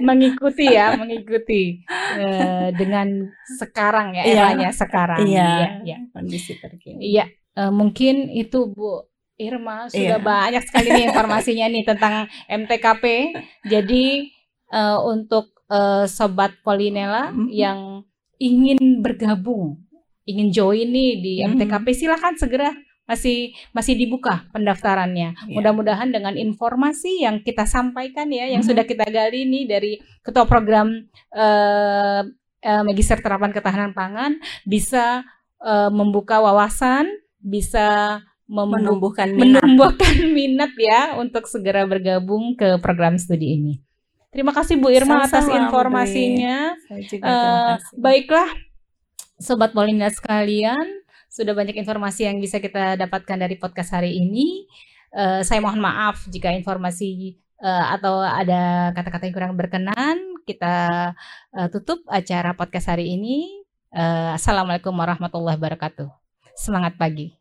mengikuti 0.00 0.66
ya, 0.68 0.94
mengikuti 0.94 1.82
eh, 2.14 2.68
dengan 2.72 3.26
sekarang 3.56 4.14
ya 4.14 4.22
Iya. 4.22 4.34
eranya 4.36 4.70
sekarang. 4.70 5.24
Iya, 5.24 5.48
Iya, 5.48 5.68
iya. 5.84 5.98
kondisi 6.10 6.54
terkini. 6.54 7.00
Iya, 7.02 7.24
eh, 7.54 7.72
mungkin 7.72 8.28
itu 8.30 8.68
Bu 8.68 9.06
Irma 9.34 9.86
sudah 9.86 10.18
Iya. 10.18 10.24
banyak 10.24 10.62
sekali 10.64 10.88
nih 10.90 11.04
informasinya 11.08 11.66
nih 11.68 11.84
tentang 11.84 12.14
MTKP. 12.48 13.04
Jadi 13.64 14.04
eh, 14.68 14.98
untuk 15.00 15.56
eh, 15.68 16.04
sobat 16.04 16.60
Polinela 16.60 17.28
Mhm. 17.28 17.48
yang 17.48 18.00
ingin 18.36 19.00
bergabung, 19.00 19.80
ingin 20.28 20.52
join 20.52 20.84
nih 20.86 21.10
di. 21.18 21.32
MTKP 21.40 21.86
silahkan 21.96 22.36
segera 22.36 22.76
masih 23.08 23.56
masih 23.72 23.96
dibuka 23.96 24.44
pendaftarannya. 24.52 25.32
Iya. 25.48 25.54
Mudah-mudahan 25.56 26.12
dengan 26.12 26.36
informasi 26.36 27.24
yang 27.24 27.40
kita 27.40 27.64
sampaikan 27.64 28.28
ya, 28.28 28.44
yang 28.44 28.60
Mhm. 28.60 28.68
sudah 28.68 28.84
kita 28.84 29.08
gali 29.08 29.48
nih 29.48 29.64
dari 29.64 29.92
ketua 30.20 30.44
program 30.44 31.08
eh, 31.32 32.20
eh, 32.60 32.82
Magister 32.84 33.16
Terapan 33.18 33.56
Ketahanan 33.56 33.96
Pangan 33.96 34.36
bisa 34.68 35.24
eh, 35.58 35.90
membuka 35.90 36.38
wawasan, 36.38 37.08
bisa 37.40 38.20
menumbuhkan 38.46 39.32
minat. 39.32 39.60
menumbuhkan 39.64 40.14
minat 40.38 40.72
ya 40.76 41.16
untuk 41.16 41.44
segera 41.44 41.84
bergabung 41.84 42.54
ke 42.54 42.76
program 42.78 43.16
studi 43.16 43.56
ini. 43.56 43.74
Terima 44.28 44.52
kasih 44.52 44.76
Bu 44.76 44.92
Irma 44.92 45.24
atas 45.24 45.44
Sama-sama, 45.44 45.48
Bu 45.48 45.56
informasinya. 45.64 46.76
Saya 46.84 47.02
juga 47.02 47.24
terima 47.24 47.60
kasih. 47.80 47.96
baiklah, 47.96 48.48
sobat 49.38 49.70
Polina 49.72 50.10
sekalian, 50.10 51.02
sudah 51.30 51.54
banyak 51.54 51.78
informasi 51.78 52.26
yang 52.26 52.42
bisa 52.42 52.58
kita 52.58 52.98
dapatkan 52.98 53.38
dari 53.38 53.54
podcast 53.54 53.94
hari 53.94 54.18
ini. 54.18 54.66
Eh, 55.14 55.40
saya 55.46 55.62
mohon 55.64 55.80
maaf 55.80 56.26
jika 56.28 56.52
informasi 56.52 57.38
eh, 57.62 57.84
atau 57.94 58.20
ada 58.20 58.92
kata-kata 58.92 59.24
yang 59.30 59.36
kurang 59.36 59.54
berkenan. 59.54 60.18
Kita 60.44 60.74
eh, 61.54 61.68
tutup 61.70 62.02
acara 62.10 62.52
podcast 62.58 62.90
hari 62.90 63.14
ini. 63.14 63.62
Eh, 63.94 64.30
Assalamualaikum 64.36 64.92
warahmatullahi 64.92 65.56
wabarakatuh. 65.56 66.10
Semangat 66.58 66.98
pagi. 66.98 67.37